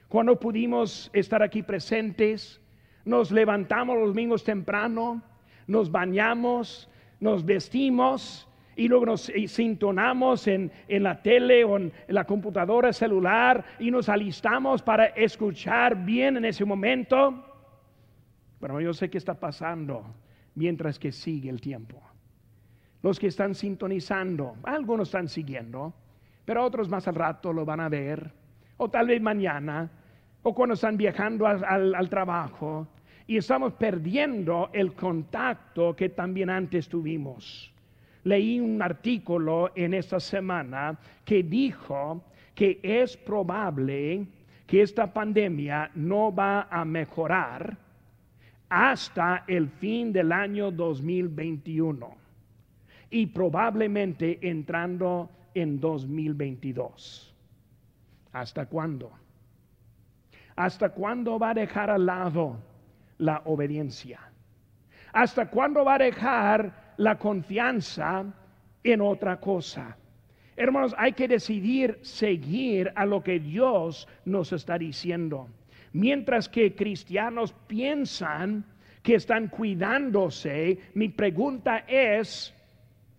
cuando 0.09 0.39
pudimos 0.39 1.11
estar 1.13 1.43
aquí 1.43 1.63
presentes, 1.63 2.61
nos 3.05 3.31
levantamos 3.31 3.99
los 3.99 4.09
domingos 4.09 4.45
temprano, 4.45 5.23
nos 5.67 5.91
bañamos, 5.91 6.89
nos 7.21 7.45
vestimos 7.45 8.48
y 8.79 8.87
luego 8.87 9.07
nos 9.07 9.33
sintonamos 9.49 10.47
en, 10.47 10.71
la 10.89 11.21
tele 11.21 11.65
o 11.65 11.77
en, 11.77 11.93
la 12.07 12.25
computadora 12.25 12.93
celular 12.93 13.65
y 13.81 13.91
nos 13.91 14.09
alistamos 14.09 14.83
para 14.83 15.07
escuchar 15.07 16.05
bien 16.05 16.37
en 16.37 16.45
ese 16.45 16.65
momento. 16.65 17.45
Bueno, 18.61 18.81
yo 18.81 18.95
sé 18.95 19.11
qué 19.11 19.19
está 19.19 19.35
pasando 19.35 20.15
mientras 20.55 20.97
que 20.97 21.11
sigue 21.11 21.51
el 21.51 21.61
tiempo. 21.61 22.01
Los 23.03 23.19
que 23.19 23.27
están 23.27 23.57
sintonizando, 23.57 24.55
algunos 24.63 25.09
están 25.09 25.29
siguiendo, 25.29 25.93
pero 26.45 26.65
otros 26.65 26.89
más 26.89 27.09
al 27.09 27.17
rato 27.17 27.53
lo 27.53 27.65
van 27.65 27.81
a 27.81 27.89
ver, 27.89 28.31
o 28.77 28.89
tal 28.89 29.09
vez 29.09 29.21
mañana, 29.21 29.91
o 30.45 30.55
cuando 30.55 30.75
están 30.75 30.97
viajando 30.97 31.49
al 31.49 32.09
trabajo, 32.09 32.87
y 33.27 33.39
estamos 33.39 33.73
perdiendo 33.73 34.71
el 34.73 34.95
contacto 34.95 35.97
que 35.97 36.11
también 36.11 36.49
antes 36.49 36.89
tuvimos 36.89 37.75
leí 38.29 38.61
un 38.61 38.81
artículo 38.83 39.73
en 39.75 39.95
esta 39.95 40.21
semana 40.21 40.99
que 41.25 41.43
dijo 41.43 42.23
que 42.55 42.79
es 42.83 43.17
probable 43.17 44.27
que 44.67 44.83
esta 44.83 45.13
pandemia 45.13 45.91
no 45.95 46.35
va 46.35 46.69
a 46.71 46.85
mejorar 46.85 47.77
hasta 48.69 49.45
el 49.47 49.69
fin 49.69 50.13
del 50.13 50.31
año 50.31 50.71
2021 50.71 52.15
y 53.11 53.27
probablemente 53.27 54.39
entrando 54.43 55.31
en 55.55 55.81
2022. 55.81 57.35
¿Hasta 58.33 58.67
cuándo? 58.67 59.11
¿Hasta 60.55 60.91
cuándo 60.91 61.39
va 61.39 61.51
a 61.51 61.55
dejar 61.55 61.89
al 61.89 62.05
lado 62.05 62.59
la 63.17 63.41
obediencia? 63.47 64.21
¿Hasta 65.15 65.49
cuándo 65.49 65.83
va 65.83 65.95
a 65.95 65.99
dejar 65.99 66.88
la 66.99 67.17
confianza 67.19 68.25
en 68.85 69.01
otra 69.01 69.41
cosa. 69.41 69.97
Hermanos, 70.57 70.95
hay 70.99 71.13
que 71.13 71.29
decidir 71.29 71.99
seguir 72.03 72.93
a 72.95 73.07
lo 73.07 73.23
que 73.23 73.39
Dios 73.39 74.09
nos 74.25 74.53
está 74.53 74.77
diciendo. 74.77 75.49
Mientras 75.93 76.49
que 76.49 76.75
cristianos 76.75 77.53
piensan 77.67 78.65
que 79.03 79.15
están 79.15 79.49
cuidándose, 79.49 80.79
mi 80.95 81.09
pregunta 81.09 81.85
es, 81.87 82.53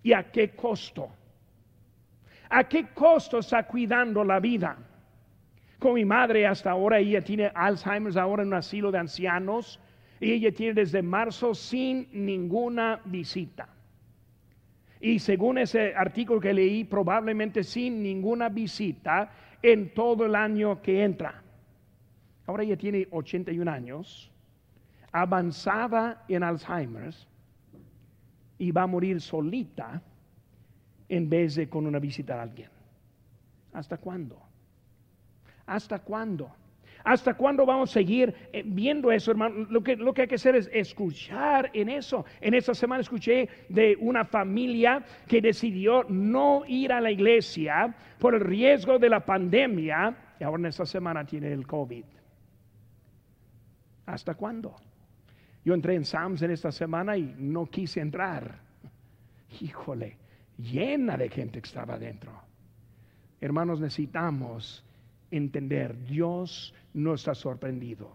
¿y 0.03 0.13
a 0.13 0.29
qué 0.29 0.49
costo? 0.49 1.09
¿A 2.49 2.65
qué 2.65 2.87
costo 2.93 3.39
está 3.39 3.63
cuidando 3.63 4.23
la 4.23 4.39
vida? 4.39 4.77
Con 5.79 5.93
mi 5.93 6.03
madre 6.03 6.45
hasta 6.45 6.71
ahora, 6.71 6.99
ella 6.99 7.21
tiene 7.21 7.49
Alzheimer's 7.55 8.17
ahora 8.17 8.43
en 8.43 8.49
un 8.49 8.55
asilo 8.55 8.91
de 8.91 8.97
ancianos 8.97 9.79
y 10.19 10.31
ella 10.31 10.51
tiene 10.51 10.73
desde 10.73 11.01
marzo 11.01 11.53
sin 11.53 12.07
ninguna 12.11 13.01
visita. 13.05 13.69
Y 14.99 15.19
según 15.19 15.57
ese 15.57 15.95
artículo 15.95 16.41
que 16.41 16.53
leí, 16.53 16.83
probablemente 16.83 17.63
sin 17.63 18.03
ninguna 18.03 18.49
visita 18.49 19.31
en 19.61 19.93
todo 19.93 20.25
el 20.25 20.35
año 20.35 20.81
que 20.81 21.03
entra. 21.03 21.41
Ahora 22.45 22.63
ella 22.63 22.77
tiene 22.77 23.07
81 23.11 23.71
años, 23.71 24.31
avanzada 25.11 26.25
en 26.27 26.43
Alzheimer's 26.43 27.27
y 28.57 28.71
va 28.71 28.83
a 28.83 28.87
morir 28.87 29.21
solita 29.21 30.01
en 31.07 31.29
vez 31.29 31.55
de 31.55 31.69
con 31.69 31.87
una 31.87 31.99
visita 31.99 32.37
a 32.37 32.43
alguien. 32.43 32.69
¿Hasta 33.71 33.97
cuándo? 33.97 34.41
¿Hasta 35.65 35.99
cuándo? 35.99 36.51
¿Hasta 37.03 37.33
cuándo 37.33 37.65
vamos 37.65 37.91
a 37.91 37.93
seguir 37.93 38.33
eh, 38.51 38.63
viendo 38.65 39.11
eso, 39.11 39.31
hermano? 39.31 39.65
Lo 39.69 39.81
que, 39.81 39.95
lo 39.95 40.13
que 40.13 40.23
hay 40.23 40.27
que 40.27 40.35
hacer 40.35 40.55
es 40.55 40.69
escuchar 40.73 41.69
en 41.73 41.89
eso. 41.89 42.25
En 42.41 42.53
esta 42.53 42.73
semana 42.73 43.01
escuché 43.01 43.47
de 43.69 43.97
una 43.99 44.25
familia 44.25 45.03
que 45.27 45.41
decidió 45.41 46.03
no 46.09 46.63
ir 46.67 46.91
a 46.91 47.01
la 47.01 47.11
iglesia 47.11 47.95
por 48.19 48.35
el 48.35 48.41
riesgo 48.41 48.99
de 48.99 49.09
la 49.09 49.25
pandemia 49.25 50.15
y 50.39 50.43
ahora 50.43 50.59
en 50.59 50.65
esta 50.67 50.85
semana 50.85 51.25
tiene 51.25 51.51
el 51.51 51.65
COVID. 51.65 52.03
¿Hasta 54.05 54.35
cuándo? 54.35 54.75
Yo 55.63 55.73
entré 55.73 55.95
en 55.95 56.05
Sams 56.05 56.41
en 56.41 56.51
esta 56.51 56.71
semana 56.71 57.17
y 57.17 57.35
no 57.37 57.65
quise 57.67 58.01
entrar. 58.01 58.59
Híjole, 59.61 60.17
llena 60.57 61.15
de 61.15 61.29
gente 61.29 61.61
que 61.61 61.67
estaba 61.67 61.95
adentro. 61.95 62.31
Hermanos, 63.41 63.79
necesitamos 63.79 64.83
entender, 65.31 65.97
Dios 66.05 66.73
no 66.93 67.13
está 67.13 67.33
sorprendido. 67.35 68.11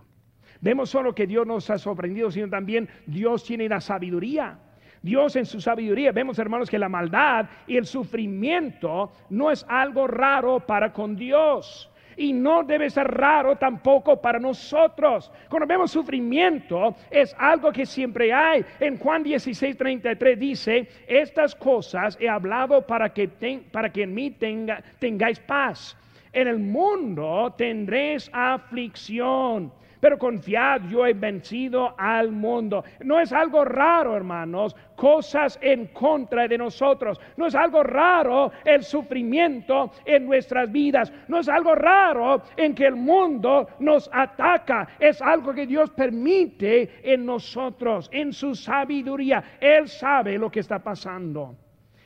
Vemos 0.60 0.90
solo 0.90 1.14
que 1.14 1.26
Dios 1.26 1.46
no 1.46 1.58
está 1.58 1.78
sorprendido, 1.78 2.30
sino 2.30 2.48
también 2.48 2.88
Dios 3.06 3.44
tiene 3.44 3.68
la 3.68 3.80
sabiduría. 3.80 4.58
Dios 5.02 5.36
en 5.36 5.44
su 5.44 5.60
sabiduría, 5.60 6.12
vemos 6.12 6.38
hermanos 6.38 6.70
que 6.70 6.78
la 6.78 6.88
maldad 6.88 7.46
y 7.66 7.76
el 7.76 7.84
sufrimiento 7.84 9.12
no 9.28 9.50
es 9.50 9.64
algo 9.68 10.06
raro 10.06 10.60
para 10.60 10.94
con 10.94 11.14
Dios 11.14 11.90
y 12.16 12.32
no 12.32 12.62
debe 12.62 12.90
ser 12.90 13.06
raro 13.08 13.56
tampoco 13.56 14.20
para 14.20 14.38
nosotros. 14.38 15.30
Cuando 15.48 15.66
vemos 15.66 15.90
sufrimiento, 15.90 16.94
es 17.10 17.34
algo 17.38 17.72
que 17.72 17.86
siempre 17.86 18.32
hay. 18.32 18.64
En 18.80 18.98
Juan 18.98 19.22
16, 19.22 19.76
33 19.76 20.38
dice, 20.38 20.88
estas 21.06 21.54
cosas 21.54 22.16
he 22.20 22.28
hablado 22.28 22.86
para 22.86 23.12
que, 23.12 23.28
para 23.70 23.90
que 23.90 24.02
en 24.02 24.14
mí 24.14 24.30
tenga, 24.30 24.82
tengáis 24.98 25.38
paz. 25.40 25.96
En 26.34 26.48
el 26.48 26.58
mundo 26.58 27.54
tendréis 27.56 28.28
aflicción 28.32 29.72
pero 30.04 30.18
confiad, 30.18 30.82
yo 30.90 31.06
he 31.06 31.14
vencido 31.14 31.94
al 31.96 32.30
mundo. 32.30 32.84
No 33.02 33.18
es 33.18 33.32
algo 33.32 33.64
raro, 33.64 34.14
hermanos, 34.14 34.76
cosas 34.96 35.58
en 35.62 35.86
contra 35.94 36.46
de 36.46 36.58
nosotros. 36.58 37.18
No 37.38 37.46
es 37.46 37.54
algo 37.54 37.82
raro 37.82 38.52
el 38.66 38.82
sufrimiento 38.82 39.92
en 40.04 40.26
nuestras 40.26 40.70
vidas. 40.70 41.10
No 41.26 41.38
es 41.38 41.48
algo 41.48 41.74
raro 41.74 42.42
en 42.54 42.74
que 42.74 42.84
el 42.84 42.96
mundo 42.96 43.66
nos 43.78 44.10
ataca. 44.12 44.88
Es 44.98 45.22
algo 45.22 45.54
que 45.54 45.66
Dios 45.66 45.88
permite 45.92 47.00
en 47.02 47.24
nosotros, 47.24 48.10
en 48.12 48.34
su 48.34 48.54
sabiduría. 48.54 49.56
Él 49.58 49.88
sabe 49.88 50.36
lo 50.36 50.50
que 50.50 50.60
está 50.60 50.80
pasando 50.80 51.56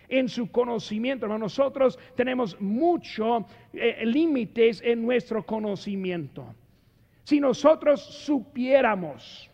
en 0.08 0.28
su 0.28 0.50
conocimiento. 0.50 1.26
Nosotros 1.26 1.98
tenemos 2.14 2.60
muchos 2.60 3.44
eh, 3.72 4.04
límites 4.04 4.82
en 4.84 5.02
nuestro 5.02 5.44
conocimiento. 5.44 6.54
Si 7.24 7.40
nosotros 7.40 8.00
supiéramos, 8.00 9.50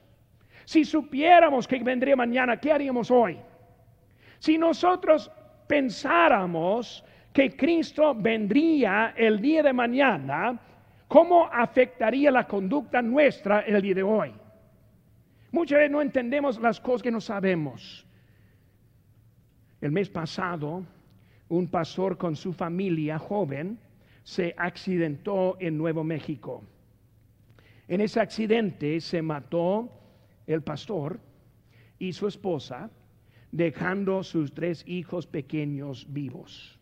si 0.64 0.85
supiéramos 0.85 1.67
que 1.67 1.79
vendría 1.81 2.17
mañana, 2.17 2.59
¿qué 2.59 2.73
haríamos 2.73 3.11
hoy? 3.11 3.38
Si 4.38 4.57
nosotros 4.57 5.31
pensáramos 5.67 7.05
que 7.33 7.57
Cristo 7.57 8.14
vendría 8.14 9.12
el 9.17 9.40
día 9.40 9.62
de 9.62 9.73
mañana, 9.73 10.59
¿cómo 11.09 11.49
afectaría 11.53 12.31
la 12.31 12.47
conducta 12.47 13.03
nuestra 13.03 13.61
el 13.62 13.83
día 13.83 13.95
de 13.95 14.03
hoy? 14.03 14.33
Muchas 15.51 15.79
veces 15.79 15.90
no 15.90 16.01
entendemos 16.01 16.61
las 16.61 16.81
cosas 16.81 17.03
que 17.03 17.11
no 17.11 17.21
sabemos. 17.21 18.07
El 19.85 19.92
mes 19.92 20.09
pasado, 20.09 20.83
un 21.51 21.68
pastor 21.68 22.16
con 22.16 22.37
su 22.37 22.55
familia 22.55 23.18
joven 23.18 23.79
se 24.23 24.55
accidentó 24.57 25.59
en 25.61 25.77
Nuevo 25.77 26.03
México. 26.03 26.64
En 27.87 28.01
ese 28.01 28.18
accidente 28.18 28.99
se 29.03 29.20
mató 29.20 29.90
el 30.47 30.62
pastor 30.62 31.20
y 31.99 32.14
su 32.14 32.27
esposa, 32.29 32.88
dejando 33.53 34.23
sus 34.23 34.55
tres 34.55 34.83
hijos 34.88 35.27
pequeños 35.27 36.07
vivos. 36.11 36.81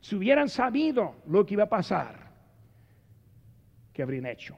Si 0.00 0.14
hubieran 0.14 0.48
sabido 0.48 1.16
lo 1.26 1.44
que 1.44 1.54
iba 1.54 1.64
a 1.64 1.68
pasar, 1.68 2.30
¿qué 3.92 4.00
habrían 4.00 4.26
hecho? 4.26 4.56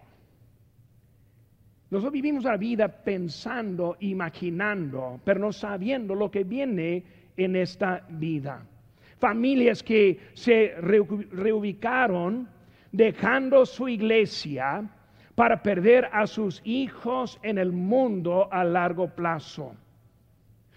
Nosotros 1.88 2.12
vivimos 2.12 2.44
la 2.44 2.58
vida 2.58 2.88
pensando, 2.88 3.96
imaginando, 4.00 5.18
pero 5.24 5.40
no 5.40 5.50
sabiendo 5.50 6.14
lo 6.14 6.30
que 6.30 6.44
viene 6.44 7.23
en 7.36 7.56
esta 7.56 8.04
vida. 8.08 8.64
Familias 9.18 9.82
que 9.82 10.18
se 10.34 10.74
reubicaron 10.80 12.48
dejando 12.92 13.66
su 13.66 13.88
iglesia 13.88 14.88
para 15.34 15.62
perder 15.62 16.08
a 16.12 16.26
sus 16.26 16.60
hijos 16.64 17.38
en 17.42 17.58
el 17.58 17.72
mundo 17.72 18.48
a 18.52 18.62
largo 18.64 19.08
plazo. 19.08 19.74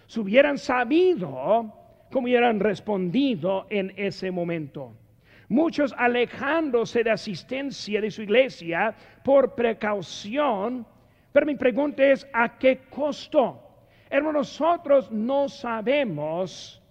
Si 0.07 0.19
hubieran 0.19 0.57
sabido 0.57 1.73
cómo 2.11 2.25
hubieran 2.25 2.59
respondido 2.59 3.67
en 3.69 3.93
ese 3.97 4.31
momento. 4.31 4.93
Muchos 5.49 5.93
alejándose 5.97 7.03
de 7.03 7.11
asistencia 7.11 8.01
de 8.01 8.11
su 8.11 8.21
iglesia 8.21 8.95
por 9.23 9.55
precaución, 9.55 10.85
pero 11.31 11.45
mi 11.45 11.55
pregunta 11.55 12.03
es, 12.03 12.27
¿a 12.33 12.57
qué 12.57 12.81
costo? 12.89 13.66
Hermanos, 14.09 14.59
nosotros 14.59 15.11
no 15.11 15.49
sabemos, 15.49 16.81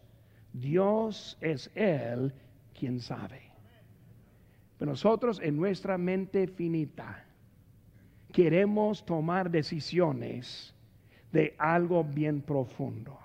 Dios 0.52 1.36
es 1.40 1.70
Él 1.74 2.32
quien 2.78 3.00
sabe. 3.00 3.42
Pero 4.78 4.90
nosotros 4.90 5.40
en 5.42 5.56
nuestra 5.56 5.96
mente 5.96 6.46
finita, 6.46 7.24
queremos 8.32 9.04
tomar 9.04 9.50
decisiones 9.50 10.74
de 11.32 11.54
algo 11.58 12.04
bien 12.04 12.42
profundo. 12.42 13.18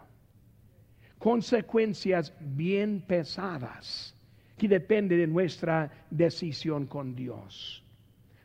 Consecuencias 1.17 2.33
bien 2.39 3.01
pesadas 3.01 4.15
que 4.57 4.67
depende 4.67 5.17
de 5.17 5.27
nuestra 5.27 5.91
decisión 6.09 6.87
con 6.87 7.15
Dios. 7.15 7.83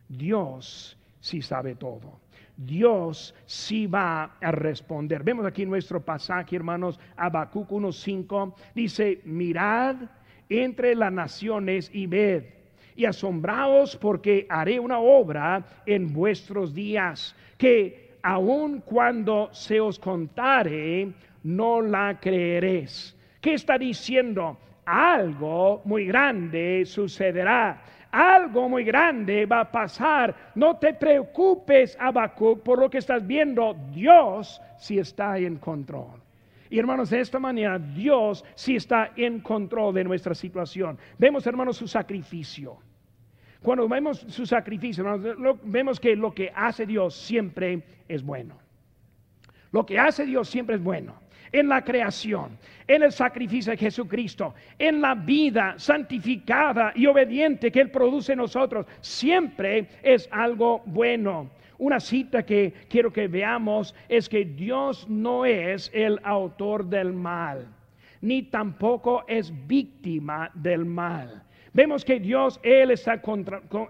Dios 0.08 0.98
sí 1.20 1.40
sabe 1.42 1.74
todo. 1.74 2.20
Dios 2.56 3.34
sí 3.44 3.86
va 3.86 4.36
a 4.40 4.50
responder. 4.50 5.22
Vemos 5.22 5.46
aquí 5.46 5.66
nuestro 5.66 6.00
pasaje, 6.00 6.56
hermanos, 6.56 6.98
Habacuc 7.16 7.70
1.5, 7.70 8.54
dice, 8.74 9.20
mirad 9.24 9.96
entre 10.48 10.94
las 10.94 11.12
naciones 11.12 11.90
y 11.92 12.06
ved 12.06 12.44
y 12.96 13.04
asombraos 13.04 13.96
porque 13.96 14.46
haré 14.48 14.80
una 14.80 14.98
obra 14.98 15.62
en 15.84 16.12
vuestros 16.12 16.74
días 16.74 17.36
que 17.58 18.16
aun 18.22 18.80
cuando 18.80 19.50
se 19.52 19.78
os 19.80 19.98
contare, 19.98 21.12
no 21.44 21.80
la 21.80 22.18
creeréis. 22.20 23.14
¿Qué 23.40 23.54
está 23.54 23.78
diciendo? 23.78 24.58
Algo 24.84 25.82
muy 25.84 26.06
grande 26.06 26.84
sucederá. 26.86 27.82
Algo 28.16 28.66
muy 28.66 28.82
grande 28.82 29.44
va 29.44 29.60
a 29.60 29.70
pasar. 29.70 30.34
No 30.54 30.78
te 30.78 30.94
preocupes, 30.94 31.98
Habacuc, 32.00 32.62
por 32.62 32.78
lo 32.78 32.88
que 32.88 32.96
estás 32.96 33.26
viendo. 33.26 33.76
Dios 33.92 34.58
sí 34.78 34.98
está 34.98 35.36
en 35.36 35.56
control. 35.56 36.22
Y 36.70 36.78
hermanos, 36.78 37.10
de 37.10 37.20
esta 37.20 37.38
manera 37.38 37.78
Dios 37.78 38.42
sí 38.54 38.76
está 38.76 39.12
en 39.16 39.40
control 39.40 39.92
de 39.92 40.04
nuestra 40.04 40.34
situación. 40.34 40.98
Vemos, 41.18 41.46
hermanos, 41.46 41.76
su 41.76 41.86
sacrificio. 41.86 42.78
Cuando 43.62 43.86
vemos 43.86 44.20
su 44.20 44.46
sacrificio, 44.46 45.04
vemos 45.64 46.00
que 46.00 46.16
lo 46.16 46.32
que 46.32 46.50
hace 46.56 46.86
Dios 46.86 47.14
siempre 47.14 47.82
es 48.08 48.22
bueno. 48.22 48.56
Lo 49.72 49.84
que 49.84 49.98
hace 49.98 50.24
Dios 50.24 50.48
siempre 50.48 50.76
es 50.76 50.82
bueno. 50.82 51.25
En 51.52 51.68
la 51.68 51.82
creación, 51.82 52.58
en 52.86 53.02
el 53.02 53.12
sacrificio 53.12 53.70
de 53.70 53.76
Jesucristo, 53.76 54.54
en 54.78 55.00
la 55.00 55.14
vida 55.14 55.74
santificada 55.78 56.92
y 56.94 57.06
obediente 57.06 57.70
que 57.70 57.80
Él 57.80 57.90
produce 57.90 58.32
en 58.32 58.38
nosotros, 58.38 58.86
siempre 59.00 59.88
es 60.02 60.28
algo 60.30 60.82
bueno. 60.86 61.50
Una 61.78 62.00
cita 62.00 62.44
que 62.44 62.72
quiero 62.88 63.12
que 63.12 63.28
veamos 63.28 63.94
es 64.08 64.28
que 64.28 64.44
Dios 64.44 65.08
no 65.08 65.44
es 65.44 65.90
el 65.92 66.18
autor 66.22 66.86
del 66.86 67.12
mal, 67.12 67.68
ni 68.20 68.42
tampoco 68.42 69.24
es 69.28 69.52
víctima 69.66 70.50
del 70.54 70.84
mal. 70.84 71.45
Vemos 71.76 72.06
que 72.06 72.18
Dios, 72.18 72.58
Él 72.62 72.92
está 72.92 73.20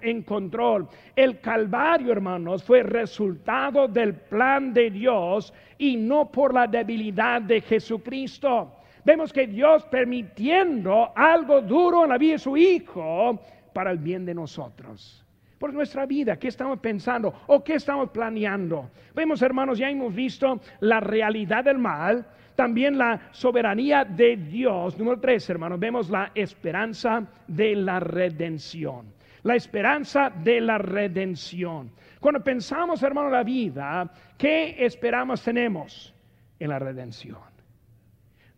en 0.02 0.22
control. 0.22 0.88
El 1.14 1.38
Calvario, 1.38 2.10
hermanos, 2.10 2.64
fue 2.64 2.82
resultado 2.82 3.86
del 3.86 4.12
plan 4.12 4.74
de 4.74 4.90
Dios 4.90 5.54
y 5.78 5.96
no 5.96 6.28
por 6.28 6.52
la 6.52 6.66
debilidad 6.66 7.42
de 7.42 7.60
Jesucristo. 7.60 8.72
Vemos 9.04 9.32
que 9.32 9.46
Dios 9.46 9.84
permitiendo 9.84 11.12
algo 11.14 11.60
duro 11.60 12.02
en 12.02 12.10
la 12.10 12.18
vida 12.18 12.32
de 12.32 12.38
su 12.40 12.56
Hijo 12.56 13.38
para 13.72 13.92
el 13.92 13.98
bien 13.98 14.26
de 14.26 14.34
nosotros 14.34 15.22
por 15.58 15.72
nuestra 15.72 16.04
vida, 16.06 16.36
qué 16.36 16.48
estamos 16.48 16.78
pensando 16.80 17.32
o 17.46 17.64
qué 17.64 17.74
estamos 17.74 18.10
planeando. 18.10 18.90
Vemos, 19.14 19.40
hermanos, 19.40 19.78
ya 19.78 19.88
hemos 19.88 20.14
visto 20.14 20.60
la 20.80 21.00
realidad 21.00 21.64
del 21.64 21.78
mal, 21.78 22.26
también 22.56 22.98
la 22.98 23.28
soberanía 23.30 24.04
de 24.04 24.36
Dios. 24.36 24.98
Número 24.98 25.20
tres, 25.20 25.48
hermanos, 25.48 25.78
vemos 25.78 26.10
la 26.10 26.32
esperanza 26.34 27.24
de 27.46 27.76
la 27.76 28.00
redención. 28.00 29.14
La 29.42 29.54
esperanza 29.54 30.30
de 30.30 30.60
la 30.60 30.78
redención. 30.78 31.92
Cuando 32.18 32.42
pensamos, 32.42 33.02
hermano, 33.02 33.30
la 33.30 33.44
vida, 33.44 34.10
¿qué 34.36 34.74
esperamos 34.84 35.42
tenemos 35.42 36.12
en 36.58 36.70
la 36.70 36.78
redención? 36.80 37.38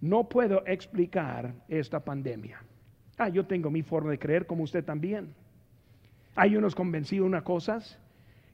No 0.00 0.28
puedo 0.28 0.64
explicar 0.66 1.52
esta 1.68 2.00
pandemia. 2.00 2.62
Ah, 3.18 3.28
yo 3.28 3.44
tengo 3.44 3.68
mi 3.68 3.82
forma 3.82 4.12
de 4.12 4.18
creer 4.18 4.46
como 4.46 4.62
usted 4.62 4.84
también. 4.84 5.34
Hay 6.36 6.56
unos 6.56 6.74
convencidos 6.74 7.24
en 7.24 7.32
unas 7.32 7.42
cosas 7.42 7.98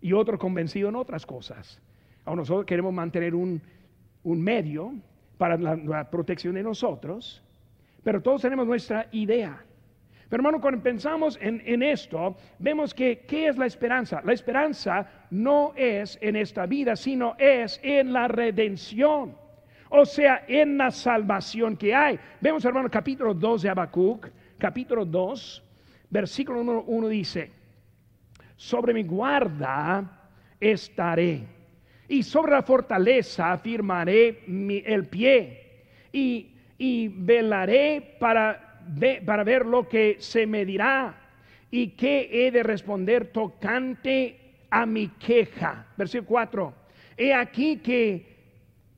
y 0.00 0.14
otros 0.14 0.40
convencidos 0.40 0.88
en 0.88 0.96
otras 0.96 1.26
cosas. 1.26 1.80
A 2.24 2.34
nosotros 2.34 2.64
queremos 2.64 2.94
mantener 2.94 3.34
un, 3.34 3.60
medio 4.24 4.94
para 5.38 5.56
la, 5.56 6.10
protección 6.10 6.54
de 6.54 6.62
nosotros, 6.62 7.42
pero 8.02 8.22
todos 8.22 8.42
tenemos 8.42 8.66
nuestra 8.66 9.06
idea. 9.12 9.64
Pero 10.28 10.40
hermano, 10.40 10.60
cuando 10.60 10.82
pensamos 10.82 11.38
en, 11.40 11.82
esto, 11.82 12.36
vemos 12.58 12.94
que 12.94 13.20
¿qué 13.20 13.48
es 13.48 13.56
la 13.56 13.66
esperanza? 13.66 14.20
La 14.24 14.32
esperanza 14.32 15.06
no 15.30 15.72
es 15.76 16.18
en 16.20 16.36
esta 16.36 16.66
vida, 16.66 16.96
sino 16.96 17.36
es 17.38 17.78
en 17.82 18.12
la 18.12 18.26
redención. 18.26 19.36
O 19.90 20.04
sea, 20.04 20.44
en 20.48 20.76
la 20.76 20.90
salvación 20.90 21.76
que 21.76 21.94
hay. 21.94 22.18
Vemos, 22.40 22.64
hermano, 22.64 22.90
capítulo 22.90 23.32
2 23.32 23.62
de 23.62 23.68
Habacuc, 23.68 24.28
capítulo 24.58 25.04
2, 25.04 25.62
versículo 26.10 26.60
1 26.60 27.08
dice, 27.08 27.50
sobre 28.56 28.94
mi 28.94 29.04
guarda 29.04 30.30
estaré. 30.58 31.53
Y 32.08 32.22
sobre 32.22 32.52
la 32.52 32.62
fortaleza 32.62 33.52
afirmaré 33.52 34.40
el 34.46 35.06
pie. 35.06 35.60
Y, 36.12 36.50
velaré 37.08 38.16
para, 38.18 38.80
para 39.24 39.44
ver 39.44 39.64
lo 39.64 39.88
que 39.88 40.16
se 40.18 40.46
me 40.46 40.64
dirá. 40.64 41.14
Y 41.70 41.88
qué 41.88 42.28
he 42.30 42.50
de 42.50 42.62
responder 42.62 43.32
tocante 43.32 44.38
a 44.70 44.86
mi 44.86 45.08
queja. 45.08 45.86
Versículo 45.96 46.28
4. 46.28 46.74
He 47.16 47.32
aquí 47.32 47.78
que 47.78 48.34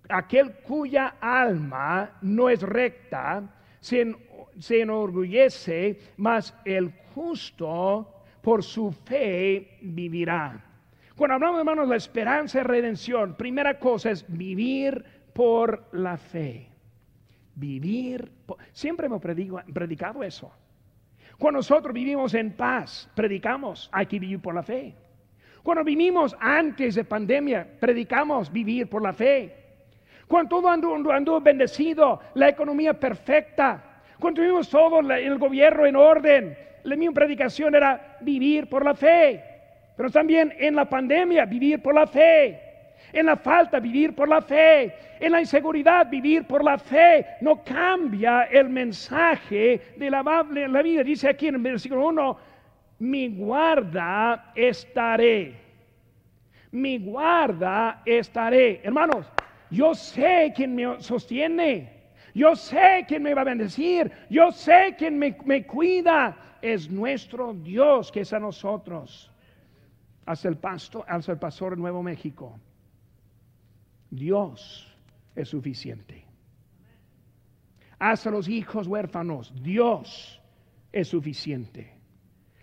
aquel 0.08 0.52
cuya 0.62 1.16
alma 1.20 2.18
no 2.22 2.48
es 2.48 2.62
recta 2.62 3.42
se, 3.80 4.14
se 4.58 4.80
enorgullece, 4.80 5.98
mas 6.16 6.54
el 6.64 6.92
justo 7.14 8.24
por 8.42 8.62
su 8.62 8.92
fe 8.92 9.78
vivirá. 9.82 10.65
Cuando 11.16 11.34
hablamos, 11.34 11.60
hermanos, 11.60 11.86
de 11.86 11.90
la 11.90 11.96
esperanza 11.96 12.60
y 12.60 12.62
redención, 12.62 13.34
primera 13.36 13.78
cosa 13.78 14.10
es 14.10 14.24
vivir 14.28 15.02
por 15.32 15.88
la 15.92 16.18
fe. 16.18 16.68
Vivir, 17.54 18.30
siempre 18.72 19.06
hemos 19.06 19.22
predicado 19.22 20.22
eso. 20.22 20.52
Cuando 21.38 21.58
nosotros 21.58 21.94
vivimos 21.94 22.34
en 22.34 22.52
paz, 22.52 23.10
predicamos, 23.14 23.88
hay 23.92 24.04
que 24.04 24.18
vivir 24.18 24.40
por 24.40 24.54
la 24.54 24.62
fe. 24.62 24.94
Cuando 25.62 25.84
vivimos 25.84 26.36
antes 26.38 26.94
de 26.94 27.04
pandemia, 27.04 27.66
predicamos 27.80 28.52
vivir 28.52 28.86
por 28.88 29.02
la 29.02 29.14
fe. 29.14 29.54
Cuando 30.28 30.50
todo 30.50 30.68
anduvo, 30.68 31.40
bendecido, 31.40 32.20
la 32.34 32.50
economía 32.50 32.92
perfecta, 32.92 34.02
cuando 34.20 34.42
tuvimos 34.42 34.68
todo 34.68 35.00
el 35.00 35.38
gobierno 35.38 35.86
en 35.86 35.96
orden, 35.96 36.58
la 36.84 36.94
mi 36.94 37.08
predicación 37.08 37.74
era 37.74 38.18
vivir 38.20 38.68
por 38.68 38.84
la 38.84 38.94
fe, 38.94 39.55
pero 39.96 40.10
también 40.10 40.52
en 40.58 40.76
la 40.76 40.84
pandemia, 40.88 41.46
vivir 41.46 41.80
por 41.80 41.94
la 41.94 42.06
fe. 42.06 42.60
En 43.12 43.26
la 43.26 43.36
falta, 43.36 43.80
vivir 43.80 44.14
por 44.14 44.28
la 44.28 44.42
fe. 44.42 44.92
En 45.18 45.32
la 45.32 45.40
inseguridad, 45.40 46.08
vivir 46.10 46.44
por 46.46 46.62
la 46.62 46.76
fe. 46.76 47.24
No 47.40 47.64
cambia 47.64 48.42
el 48.44 48.68
mensaje 48.68 49.94
de 49.96 50.10
la, 50.10 50.22
vida. 50.82 51.02
Dice 51.02 51.28
aquí 51.28 51.48
en 51.48 51.54
el 51.54 51.62
versículo 51.62 52.08
1, 52.08 52.38
mi 52.98 53.28
guarda 53.28 54.52
estaré. 54.54 55.54
Mi 56.72 56.98
guarda 56.98 58.02
estaré. 58.04 58.80
Hermanos, 58.82 59.26
yo 59.70 59.94
sé 59.94 60.52
quién 60.54 60.74
me 60.74 61.00
sostiene. 61.00 61.94
Yo 62.34 62.54
sé 62.54 63.06
quién 63.08 63.22
me 63.22 63.32
va 63.32 63.40
a 63.40 63.44
bendecir. 63.44 64.12
Yo 64.28 64.52
sé 64.52 64.94
quién 64.98 65.18
me, 65.18 65.34
me 65.46 65.64
cuida 65.64 66.36
es 66.60 66.90
nuestro 66.90 67.54
Dios 67.54 68.12
que 68.12 68.20
es 68.20 68.32
a 68.32 68.38
nosotros. 68.38 69.30
Hacia 70.26 70.50
el, 70.50 70.56
pasto, 70.56 71.04
el 71.08 71.38
pastor 71.38 71.74
de 71.74 71.80
Nuevo 71.80 72.02
México. 72.02 72.58
Dios 74.10 74.92
es 75.34 75.48
suficiente. 75.48 76.24
Hacia 77.98 78.30
los 78.30 78.48
hijos 78.48 78.86
huérfanos, 78.86 79.54
Dios 79.62 80.40
es 80.92 81.08
suficiente. 81.08 81.92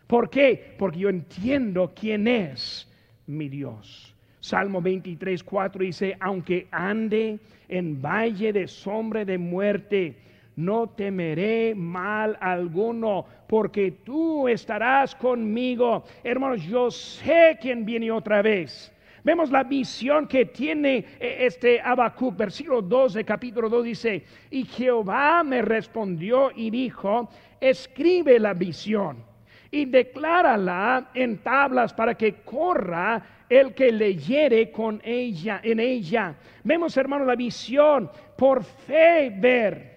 ¿Por 0.07 0.29
qué? 0.29 0.75
Porque 0.77 0.99
yo 0.99 1.09
entiendo 1.09 1.93
quién 1.95 2.27
es 2.27 2.87
mi 3.25 3.49
Dios. 3.49 4.13
Salmo 4.39 4.81
23, 4.81 5.43
4 5.43 5.83
dice, 5.85 6.17
aunque 6.19 6.67
ande 6.69 7.39
en 7.69 8.01
valle 8.01 8.51
de 8.51 8.67
sombra 8.67 9.23
de 9.23 9.37
muerte, 9.37 10.17
no 10.55 10.87
temeré 10.87 11.73
mal 11.75 12.37
alguno, 12.39 13.25
porque 13.47 13.91
tú 14.03 14.47
estarás 14.47 15.15
conmigo. 15.15 16.03
Hermanos, 16.23 16.63
yo 16.63 16.91
sé 16.91 17.57
quién 17.61 17.85
viene 17.85 18.11
otra 18.11 18.41
vez. 18.41 18.91
Vemos 19.23 19.51
la 19.51 19.63
visión 19.63 20.27
que 20.27 20.45
tiene 20.45 20.97
eh, 21.19 21.37
este 21.41 21.79
Habacuc, 21.79 22.35
versículo 22.35 22.81
2 22.81 23.13
de 23.13 23.23
capítulo 23.23 23.69
2 23.69 23.83
dice, 23.85 24.23
y 24.51 24.65
Jehová 24.65 25.43
me 25.43 25.61
respondió 25.61 26.51
y 26.53 26.69
dijo, 26.69 27.29
escribe 27.61 28.37
la 28.37 28.53
visión 28.53 29.23
y 29.71 29.85
declárala 29.85 31.09
en 31.13 31.37
tablas 31.37 31.93
para 31.93 32.15
que 32.15 32.41
corra 32.41 33.45
el 33.49 33.73
que 33.73 33.91
leyere 33.91 34.71
con 34.71 35.01
ella 35.05 35.61
en 35.63 35.79
ella. 35.79 36.35
Vemos, 36.63 36.97
hermano, 36.97 37.23
la 37.23 37.35
visión 37.35 38.11
por 38.37 38.63
fe 38.63 39.33
ver 39.35 39.92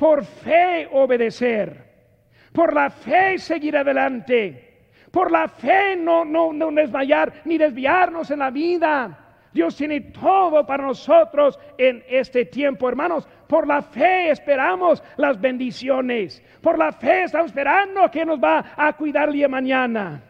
por 0.00 0.24
fe 0.24 0.88
obedecer, 0.92 1.84
por 2.54 2.72
la 2.72 2.88
fe 2.88 3.36
seguir 3.36 3.76
adelante, 3.76 4.88
por 5.10 5.30
la 5.30 5.46
fe 5.46 5.94
no, 5.94 6.24
no, 6.24 6.54
no 6.54 6.70
desmayar 6.72 7.42
ni 7.44 7.58
desviarnos 7.58 8.30
en 8.30 8.38
la 8.38 8.50
vida. 8.50 9.18
Dios 9.52 9.76
tiene 9.76 10.00
todo 10.00 10.64
para 10.64 10.86
nosotros 10.86 11.58
en 11.76 12.02
este 12.08 12.46
tiempo, 12.46 12.88
hermanos. 12.88 13.28
Por 13.46 13.66
la 13.66 13.82
fe 13.82 14.30
esperamos 14.30 15.02
las 15.18 15.38
bendiciones. 15.38 16.42
Por 16.62 16.78
la 16.78 16.92
fe 16.92 17.24
estamos 17.24 17.48
esperando 17.48 18.10
que 18.10 18.24
nos 18.24 18.42
va 18.42 18.72
a 18.74 18.94
cuidar 18.94 19.28
el 19.28 19.34
día 19.34 19.48
mañana. 19.48 20.22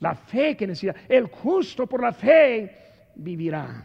La 0.00 0.14
fe 0.14 0.58
que 0.58 0.66
necesita. 0.66 0.94
El 1.08 1.24
justo 1.24 1.86
por 1.86 2.02
la 2.02 2.12
fe 2.12 2.76
vivirá. 3.14 3.82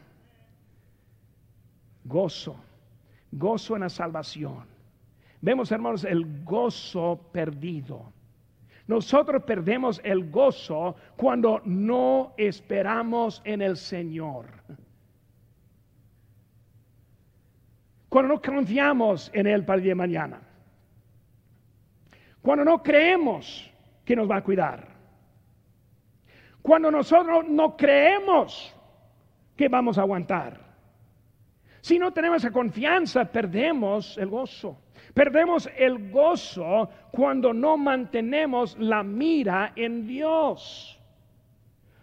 Gozo. 2.03 2.59
Gozo 3.31 3.75
en 3.75 3.83
la 3.83 3.89
salvación. 3.89 4.74
Vemos, 5.45 5.71
hermanos, 5.71 6.03
el 6.05 6.43
gozo 6.43 7.29
perdido. 7.31 8.11
Nosotros 8.87 9.43
perdemos 9.43 10.01
el 10.03 10.31
gozo 10.31 10.95
cuando 11.15 11.61
no 11.65 12.33
esperamos 12.35 13.43
en 13.45 13.61
el 13.61 13.77
Señor. 13.77 14.47
Cuando 18.09 18.33
no 18.33 18.41
confiamos 18.41 19.29
en 19.35 19.45
Él 19.45 19.63
para 19.63 19.77
el 19.77 19.83
día 19.83 19.91
de 19.91 19.95
mañana. 19.95 20.41
Cuando 22.41 22.65
no 22.65 22.81
creemos 22.81 23.71
que 24.03 24.15
nos 24.15 24.27
va 24.27 24.37
a 24.37 24.43
cuidar. 24.43 24.87
Cuando 26.63 26.89
nosotros 26.89 27.47
no 27.47 27.77
creemos 27.77 28.75
que 29.55 29.69
vamos 29.69 29.99
a 29.99 30.01
aguantar. 30.01 30.59
Si 31.81 31.99
no 31.99 32.11
tenemos 32.11 32.37
esa 32.37 32.49
confianza, 32.49 33.25
perdemos 33.25 34.17
el 34.17 34.29
gozo. 34.29 34.81
Perdemos 35.15 35.69
el 35.77 36.11
gozo 36.11 36.89
cuando 37.11 37.53
no 37.53 37.77
mantenemos 37.77 38.77
la 38.77 39.01
mira 39.01 39.71
en 39.77 40.05
Dios. 40.05 41.01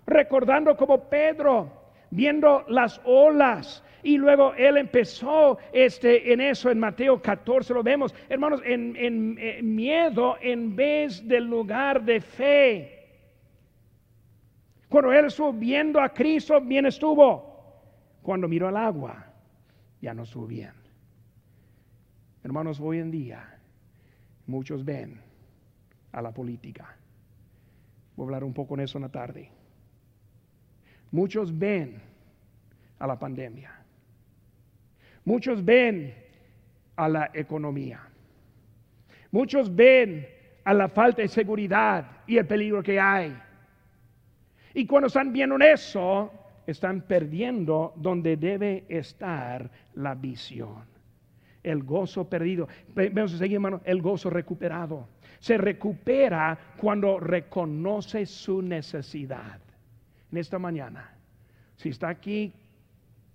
Recordando 0.07 0.75
como 0.79 1.11
Pedro, 1.11 1.71
viendo 2.11 2.65
las 2.69 3.03
olas, 3.05 3.85
y 4.03 4.17
luego 4.17 4.55
él 4.55 4.79
empezó 4.79 5.59
este, 5.75 6.33
en 6.33 6.41
eso, 6.41 6.71
en 6.71 6.79
Mateo 6.79 7.21
14 7.21 7.75
lo 7.75 7.83
vemos, 7.83 8.15
hermanos, 8.31 8.63
en, 8.65 8.97
en 8.97 9.75
miedo 9.75 10.39
en 10.41 10.75
vez 10.75 11.29
del 11.29 11.45
lugar 11.45 12.03
de 12.03 12.19
fe. 12.19 13.09
Cuando 14.89 15.13
él 15.13 15.27
estuvo 15.27 15.53
viendo 15.53 16.01
a 16.01 16.09
Cristo, 16.09 16.59
bien 16.63 16.87
estuvo. 16.87 17.53
Cuando 18.23 18.49
miró 18.49 18.69
al 18.69 18.77
agua, 18.79 19.27
ya 20.01 20.15
no 20.15 20.25
bien. 20.47 20.82
Hermanos, 22.45 22.81
hoy 22.81 22.99
en 22.99 23.11
día 23.11 23.59
muchos 24.47 24.85
ven 24.85 25.21
a 26.11 26.21
la 26.21 26.33
política. 26.33 26.97
Voy 28.17 28.25
a 28.25 28.27
hablar 28.27 28.45
un 28.45 28.53
poco 28.53 28.75
en 28.75 28.81
eso 28.81 28.99
en 28.99 29.03
la 29.03 29.09
tarde. 29.11 29.49
Muchos 31.13 31.57
ven 31.57 32.03
a 32.99 33.07
la 33.07 33.19
pandemia. 33.19 33.71
Muchos 35.25 35.65
ven 35.65 36.15
a 36.97 37.09
la 37.09 37.31
economía. 37.33 38.01
Muchos 39.31 39.75
ven 39.75 40.27
a 40.65 40.75
la 40.75 40.89
falta 40.89 41.23
de 41.23 41.29
seguridad 41.29 42.23
y 42.27 42.39
el 42.39 42.47
peligro 42.47 42.83
que 42.83 42.99
hay. 42.99 43.37
Y 44.75 44.87
cuando 44.87 45.07
están 45.07 45.33
viendo 45.33 45.57
eso, 45.59 46.33
están 46.67 47.03
perdiendo 47.03 47.93
donde 47.97 48.37
debe 48.37 48.85
estar 48.89 49.71
la 49.95 50.15
visión. 50.15 50.92
El 51.63 51.83
gozo 51.85 52.29
perdido. 52.29 52.69
Vamos 52.95 53.35
a 53.35 53.39
seguir, 53.39 53.57
hermano. 53.57 53.81
El 53.85 54.03
gozo 54.03 54.31
recuperado. 54.31 55.09
Se 55.39 55.57
recupera 55.57 56.59
cuando 56.77 57.21
reconoce 57.21 58.27
su 58.27 58.63
necesidad. 58.63 59.61
En 60.31 60.39
esta 60.39 60.59
mañana, 60.59 61.15
si 61.77 61.91
está 61.91 62.09
aquí 62.09 62.53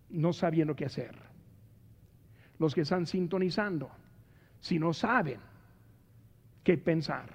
no 0.10 0.34
sabiendo 0.34 0.76
qué 0.76 0.86
hacer, 0.86 1.16
los 2.60 2.74
que 2.74 2.82
están 2.82 3.06
sintonizando, 3.06 3.92
si 4.60 4.80
no 4.80 4.94
saben 4.94 5.40
qué 6.64 6.78
pensar, 6.78 7.30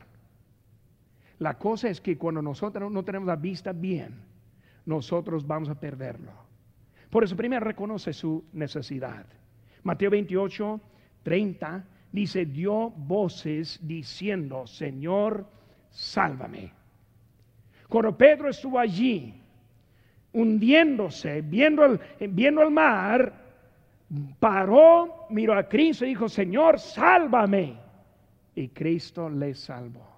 la 1.39 1.59
cosa 1.59 1.89
es 1.89 2.01
que 2.01 2.17
cuando 2.19 2.43
nosotros 2.43 2.91
no 2.91 3.05
tenemos 3.05 3.27
la 3.27 3.37
vista 3.37 3.73
bien, 3.73 4.15
nosotros 4.87 5.47
vamos 5.47 5.69
a 5.69 5.79
perderlo. 5.79 6.33
Por 7.11 7.25
eso 7.25 7.37
primero 7.37 7.65
reconoce 7.65 8.13
su 8.13 8.45
necesidad. 8.53 9.27
Mateo 9.83 10.11
28, 10.11 10.81
30 11.23 11.85
dice, 12.13 12.47
dio 12.47 12.91
voces 12.91 13.79
diciendo, 13.83 14.67
Señor, 14.67 15.47
sálvame. 15.91 16.73
Cuando 17.89 18.17
Pedro 18.17 18.49
estuvo 18.49 18.79
allí, 18.79 19.35
hundiéndose, 20.33 21.43
viendo 21.43 21.85
el, 21.85 22.01
viendo 22.31 22.63
el 22.63 22.71
mar, 22.71 23.33
paró, 24.39 25.27
miró 25.31 25.55
a 25.55 25.69
Cristo 25.69 26.05
y 26.05 26.09
dijo, 26.09 26.29
Señor, 26.29 26.79
sálvame. 26.79 27.77
Y 28.55 28.69
Cristo 28.69 29.29
le 29.29 29.55
salvó 29.55 30.13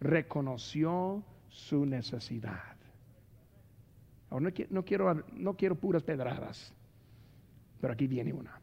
reconoció 0.00 1.22
su 1.48 1.84
necesidad. 1.84 2.76
Ahora 4.30 4.50
no, 4.70 4.84
quiero, 4.84 5.24
no 5.32 5.54
quiero 5.54 5.74
puras 5.74 6.02
pedradas, 6.02 6.72
pero 7.80 7.92
aquí 7.92 8.06
viene 8.06 8.32
una. 8.32 8.60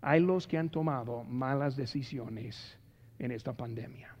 Hay 0.00 0.20
los 0.20 0.46
que 0.46 0.58
han 0.58 0.68
tomado 0.68 1.22
malas 1.24 1.76
decisiones 1.76 2.76
en 3.18 3.30
esta 3.30 3.52
pandemia. 3.52 4.14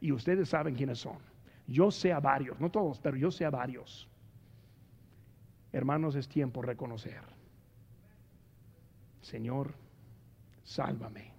Y 0.00 0.12
ustedes 0.12 0.48
saben 0.48 0.76
quiénes 0.76 1.00
son. 1.00 1.18
Yo 1.66 1.90
sé 1.90 2.12
a 2.12 2.20
varios, 2.20 2.58
no 2.60 2.70
todos, 2.70 3.00
pero 3.00 3.16
yo 3.16 3.30
sé 3.30 3.44
a 3.44 3.50
varios. 3.50 4.08
Hermanos, 5.72 6.14
es 6.14 6.28
tiempo 6.28 6.62
reconocer. 6.62 7.20
Señor, 9.20 9.74
sálvame. 10.62 11.32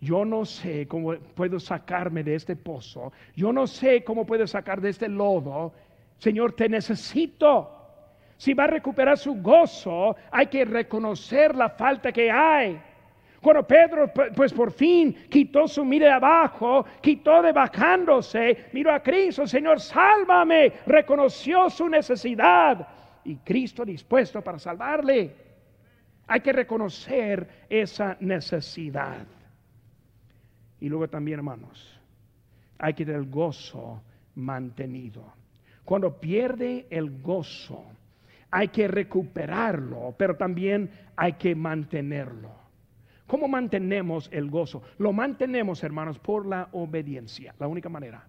Yo 0.00 0.24
no 0.24 0.44
sé 0.44 0.88
cómo 0.88 1.14
puedo 1.34 1.60
sacarme 1.60 2.22
de 2.22 2.34
este 2.34 2.56
pozo. 2.56 3.12
Yo 3.34 3.52
no 3.52 3.66
sé 3.66 4.04
cómo 4.04 4.26
puedo 4.26 4.46
sacar 4.46 4.80
de 4.80 4.90
este 4.90 5.08
lodo. 5.08 5.72
Señor, 6.18 6.52
te 6.52 6.68
necesito. 6.68 7.75
Si 8.36 8.52
va 8.52 8.64
a 8.64 8.68
recuperar 8.68 9.16
su 9.16 9.34
gozo, 9.34 10.16
hay 10.30 10.46
que 10.46 10.64
reconocer 10.64 11.54
la 11.54 11.70
falta 11.70 12.12
que 12.12 12.30
hay. 12.30 12.80
Cuando 13.40 13.66
Pedro, 13.66 14.12
pues 14.34 14.52
por 14.52 14.72
fin 14.72 15.14
quitó 15.30 15.68
su 15.68 15.84
mira 15.84 16.06
de 16.06 16.12
abajo, 16.12 16.84
quitó 17.00 17.42
de 17.42 17.52
bajándose, 17.52 18.66
miró 18.72 18.92
a 18.92 19.00
Cristo, 19.00 19.46
Señor, 19.46 19.80
sálvame, 19.80 20.72
reconoció 20.86 21.70
su 21.70 21.88
necesidad 21.88 22.88
y 23.24 23.36
Cristo 23.36 23.84
dispuesto 23.84 24.42
para 24.42 24.58
salvarle. 24.58 25.32
Hay 26.26 26.40
que 26.40 26.52
reconocer 26.52 27.66
esa 27.68 28.16
necesidad. 28.20 29.26
Y 30.80 30.88
luego 30.88 31.08
también, 31.08 31.38
hermanos, 31.38 32.00
hay 32.78 32.94
que 32.94 33.04
tener 33.04 33.20
el 33.20 33.30
gozo 33.30 34.02
mantenido. 34.34 35.32
Cuando 35.84 36.18
pierde 36.18 36.86
el 36.90 37.22
gozo, 37.22 37.84
hay 38.50 38.68
que 38.68 38.88
recuperarlo, 38.88 40.14
pero 40.16 40.36
también 40.36 40.90
hay 41.16 41.34
que 41.34 41.54
mantenerlo. 41.54 42.54
¿Cómo 43.26 43.48
mantenemos 43.48 44.28
el 44.32 44.50
gozo? 44.50 44.82
Lo 44.98 45.12
mantenemos, 45.12 45.82
hermanos, 45.82 46.18
por 46.18 46.46
la 46.46 46.68
obediencia, 46.72 47.54
la 47.58 47.66
única 47.66 47.88
manera. 47.88 48.24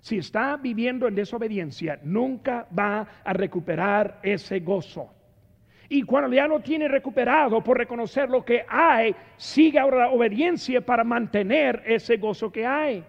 Si 0.00 0.18
está 0.18 0.56
viviendo 0.56 1.08
en 1.08 1.16
desobediencia, 1.16 1.98
nunca 2.04 2.68
va 2.76 3.06
a 3.24 3.32
recuperar 3.32 4.20
ese 4.22 4.60
gozo. 4.60 5.10
Y 5.88 6.02
cuando 6.02 6.34
ya 6.34 6.46
lo 6.46 6.60
tiene 6.60 6.86
recuperado 6.88 7.62
por 7.62 7.78
reconocer 7.78 8.28
lo 8.28 8.44
que 8.44 8.64
hay, 8.68 9.14
sigue 9.36 9.78
ahora 9.78 9.98
la 9.98 10.10
obediencia 10.10 10.80
para 10.80 11.02
mantener 11.02 11.82
ese 11.86 12.16
gozo 12.16 12.50
que 12.50 12.64
hay. 12.64 13.04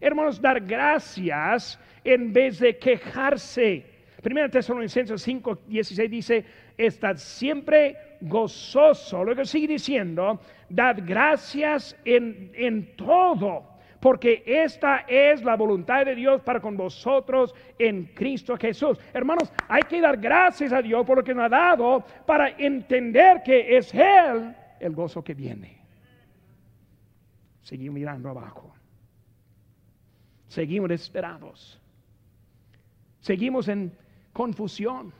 Hermanos, 0.00 0.40
dar 0.40 0.60
gracias 0.60 1.78
en 2.04 2.32
vez 2.32 2.58
de 2.58 2.76
quejarse. 2.78 3.95
Primera 4.22 4.48
Tesalonicenses 4.48 5.22
5, 5.22 5.58
16 5.66 6.10
dice, 6.10 6.44
estad 6.76 7.16
siempre 7.16 7.96
gozoso. 8.20 9.22
Luego 9.22 9.44
sigue 9.44 9.68
diciendo, 9.68 10.40
dad 10.68 10.98
gracias 11.04 11.96
en, 12.04 12.50
en 12.54 12.96
todo 12.96 13.76
porque 14.00 14.42
esta 14.46 14.98
es 15.08 15.42
la 15.42 15.56
voluntad 15.56 16.04
de 16.04 16.14
Dios 16.14 16.40
para 16.42 16.60
con 16.60 16.76
vosotros 16.76 17.54
en 17.78 18.04
Cristo 18.14 18.56
Jesús. 18.56 18.98
Hermanos, 19.12 19.52
hay 19.68 19.82
que 19.82 20.00
dar 20.00 20.16
gracias 20.16 20.72
a 20.72 20.82
Dios 20.82 21.04
por 21.04 21.18
lo 21.18 21.24
que 21.24 21.34
nos 21.34 21.46
ha 21.46 21.48
dado 21.48 22.04
para 22.24 22.50
entender 22.50 23.42
que 23.42 23.76
es 23.76 23.92
Él 23.94 24.54
el 24.78 24.94
gozo 24.94 25.24
que 25.24 25.34
viene. 25.34 25.80
Seguimos 27.62 27.94
mirando 27.94 28.28
abajo. 28.28 28.72
Seguimos 30.46 30.88
desesperados. 30.88 31.80
Seguimos 33.20 33.66
en 33.66 33.92
confusión. 34.36 35.14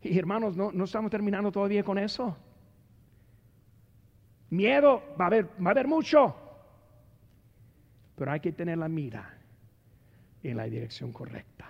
Y 0.00 0.18
hermanos, 0.18 0.56
no, 0.56 0.72
no 0.72 0.84
estamos 0.84 1.10
terminando 1.10 1.52
todavía 1.52 1.84
con 1.84 1.98
eso. 1.98 2.34
Miedo 4.48 5.02
va 5.20 5.26
a 5.26 5.28
haber, 5.28 5.44
va 5.62 5.68
a 5.68 5.70
haber 5.72 5.86
mucho. 5.86 6.34
Pero 8.16 8.32
hay 8.32 8.40
que 8.40 8.52
tener 8.52 8.78
la 8.78 8.88
mira 8.88 9.38
en 10.42 10.56
la 10.56 10.64
dirección 10.64 11.12
correcta. 11.12 11.66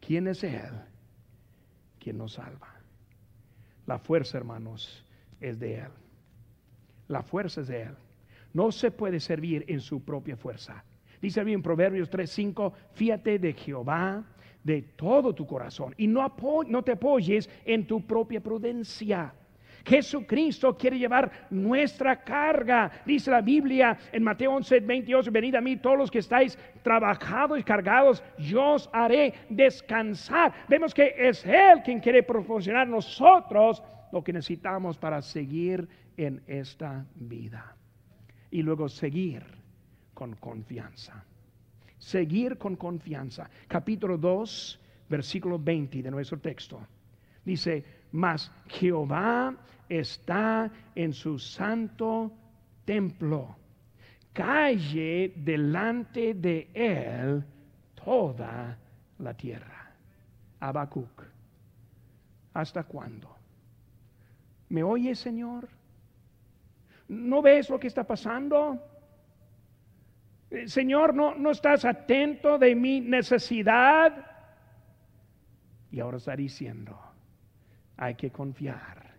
¿Quién 0.00 0.26
es 0.26 0.42
Él? 0.42 0.72
Quien 2.00 2.16
nos 2.16 2.32
salva. 2.32 2.74
La 3.86 3.98
fuerza, 3.98 4.38
hermanos, 4.38 5.04
es 5.38 5.60
de 5.60 5.80
Él. 5.80 5.92
La 7.08 7.22
fuerza 7.22 7.60
es 7.60 7.68
de 7.68 7.82
Él. 7.82 7.96
No 8.54 8.72
se 8.72 8.90
puede 8.90 9.20
servir 9.20 9.66
en 9.68 9.80
su 9.80 10.02
propia 10.02 10.36
fuerza. 10.36 10.82
Dice 11.20 11.44
bien 11.44 11.62
Proverbios 11.62 12.10
3:5, 12.10 12.72
fíate 12.94 13.38
de 13.38 13.52
Jehová 13.52 14.24
de 14.64 14.82
todo 14.96 15.34
tu 15.34 15.46
corazón 15.46 15.94
y 15.96 16.06
no, 16.06 16.34
no 16.68 16.82
te 16.82 16.92
apoyes 16.92 17.48
en 17.64 17.86
tu 17.86 18.06
propia 18.06 18.40
prudencia. 18.40 19.34
Jesucristo 19.84 20.76
quiere 20.76 20.98
llevar 20.98 21.48
nuestra 21.50 22.22
carga. 22.22 22.90
Dice 23.04 23.30
la 23.30 23.40
Biblia 23.40 23.98
en 24.12 24.22
Mateo 24.22 24.52
11, 24.52 24.80
28, 24.80 25.30
venid 25.30 25.54
a 25.56 25.60
mí 25.60 25.76
todos 25.76 25.98
los 25.98 26.10
que 26.10 26.20
estáis 26.20 26.58
trabajados 26.82 27.58
y 27.58 27.62
cargados, 27.62 28.22
yo 28.38 28.74
os 28.74 28.90
haré 28.92 29.34
descansar. 29.48 30.52
Vemos 30.68 30.94
que 30.94 31.14
es 31.16 31.44
Él 31.44 31.82
quien 31.84 32.00
quiere 32.00 32.22
proporcionar 32.22 32.86
nosotros 32.86 33.82
lo 34.12 34.22
que 34.22 34.32
necesitamos 34.32 34.98
para 34.98 35.22
seguir 35.22 35.88
en 36.16 36.42
esta 36.46 37.04
vida. 37.14 37.76
Y 38.50 38.62
luego 38.62 38.88
seguir 38.88 39.42
con 40.14 40.36
confianza. 40.36 41.24
Seguir 42.02 42.58
con 42.58 42.74
confianza. 42.74 43.48
Capítulo 43.68 44.18
2 44.18 44.80
versículo 45.08 45.56
20 45.56 46.02
de 46.02 46.10
nuestro 46.10 46.40
texto. 46.40 46.80
Dice, 47.44 47.84
mas 48.10 48.50
Jehová 48.66 49.54
está 49.88 50.68
en 50.96 51.12
su 51.12 51.38
santo 51.38 52.32
templo. 52.84 53.54
Calle 54.32 55.32
delante 55.36 56.34
de 56.34 56.70
él 56.74 57.44
toda 57.94 58.76
la 59.20 59.34
tierra. 59.34 59.92
Habacuc. 60.58 61.22
¿Hasta 62.54 62.82
cuándo? 62.82 63.28
¿Me 64.70 64.82
oye, 64.82 65.14
Señor? 65.14 65.68
¿No 67.08 67.42
ves 67.42 67.70
lo 67.70 67.78
que 67.78 67.86
está 67.86 68.04
pasando? 68.04 68.91
Eh, 70.52 70.68
Señor, 70.68 71.14
¿no, 71.14 71.34
no 71.34 71.50
estás 71.50 71.84
atento 71.84 72.58
de 72.58 72.74
mi 72.74 73.00
necesidad? 73.00 74.12
Y 75.90 76.00
ahora 76.00 76.18
está 76.18 76.36
diciendo, 76.36 76.98
hay 77.96 78.14
que 78.14 78.30
confiar 78.30 79.14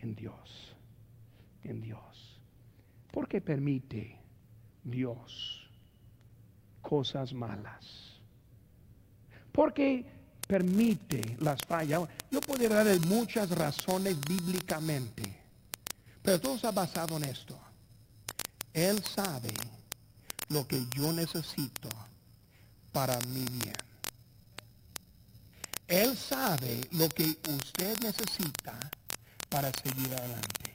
en 0.00 0.14
Dios, 0.16 0.76
en 1.62 1.80
Dios. 1.80 2.40
¿Por 3.12 3.28
qué 3.28 3.40
permite 3.40 4.18
Dios 4.82 5.70
cosas 6.82 7.32
malas? 7.32 8.20
Porque 9.52 10.04
permite 10.46 11.36
las 11.38 11.60
fallas. 11.62 12.02
Yo 12.30 12.40
podría 12.40 12.68
dar 12.68 12.86
muchas 13.06 13.50
razones 13.50 14.16
bíblicamente, 14.28 15.22
pero 16.20 16.40
todo 16.40 16.56
está 16.56 16.72
basado 16.72 17.16
en 17.16 17.24
esto. 17.24 17.56
Él 18.72 19.02
sabe 19.04 19.50
lo 20.50 20.66
que 20.66 20.84
yo 20.94 21.12
necesito 21.12 21.88
para 22.92 23.18
mi 23.20 23.44
bien. 23.44 23.74
Él 25.88 26.16
sabe 26.16 26.80
lo 26.92 27.08
que 27.08 27.36
usted 27.48 27.98
necesita 28.00 28.78
para 29.48 29.72
seguir 29.72 30.12
adelante. 30.14 30.69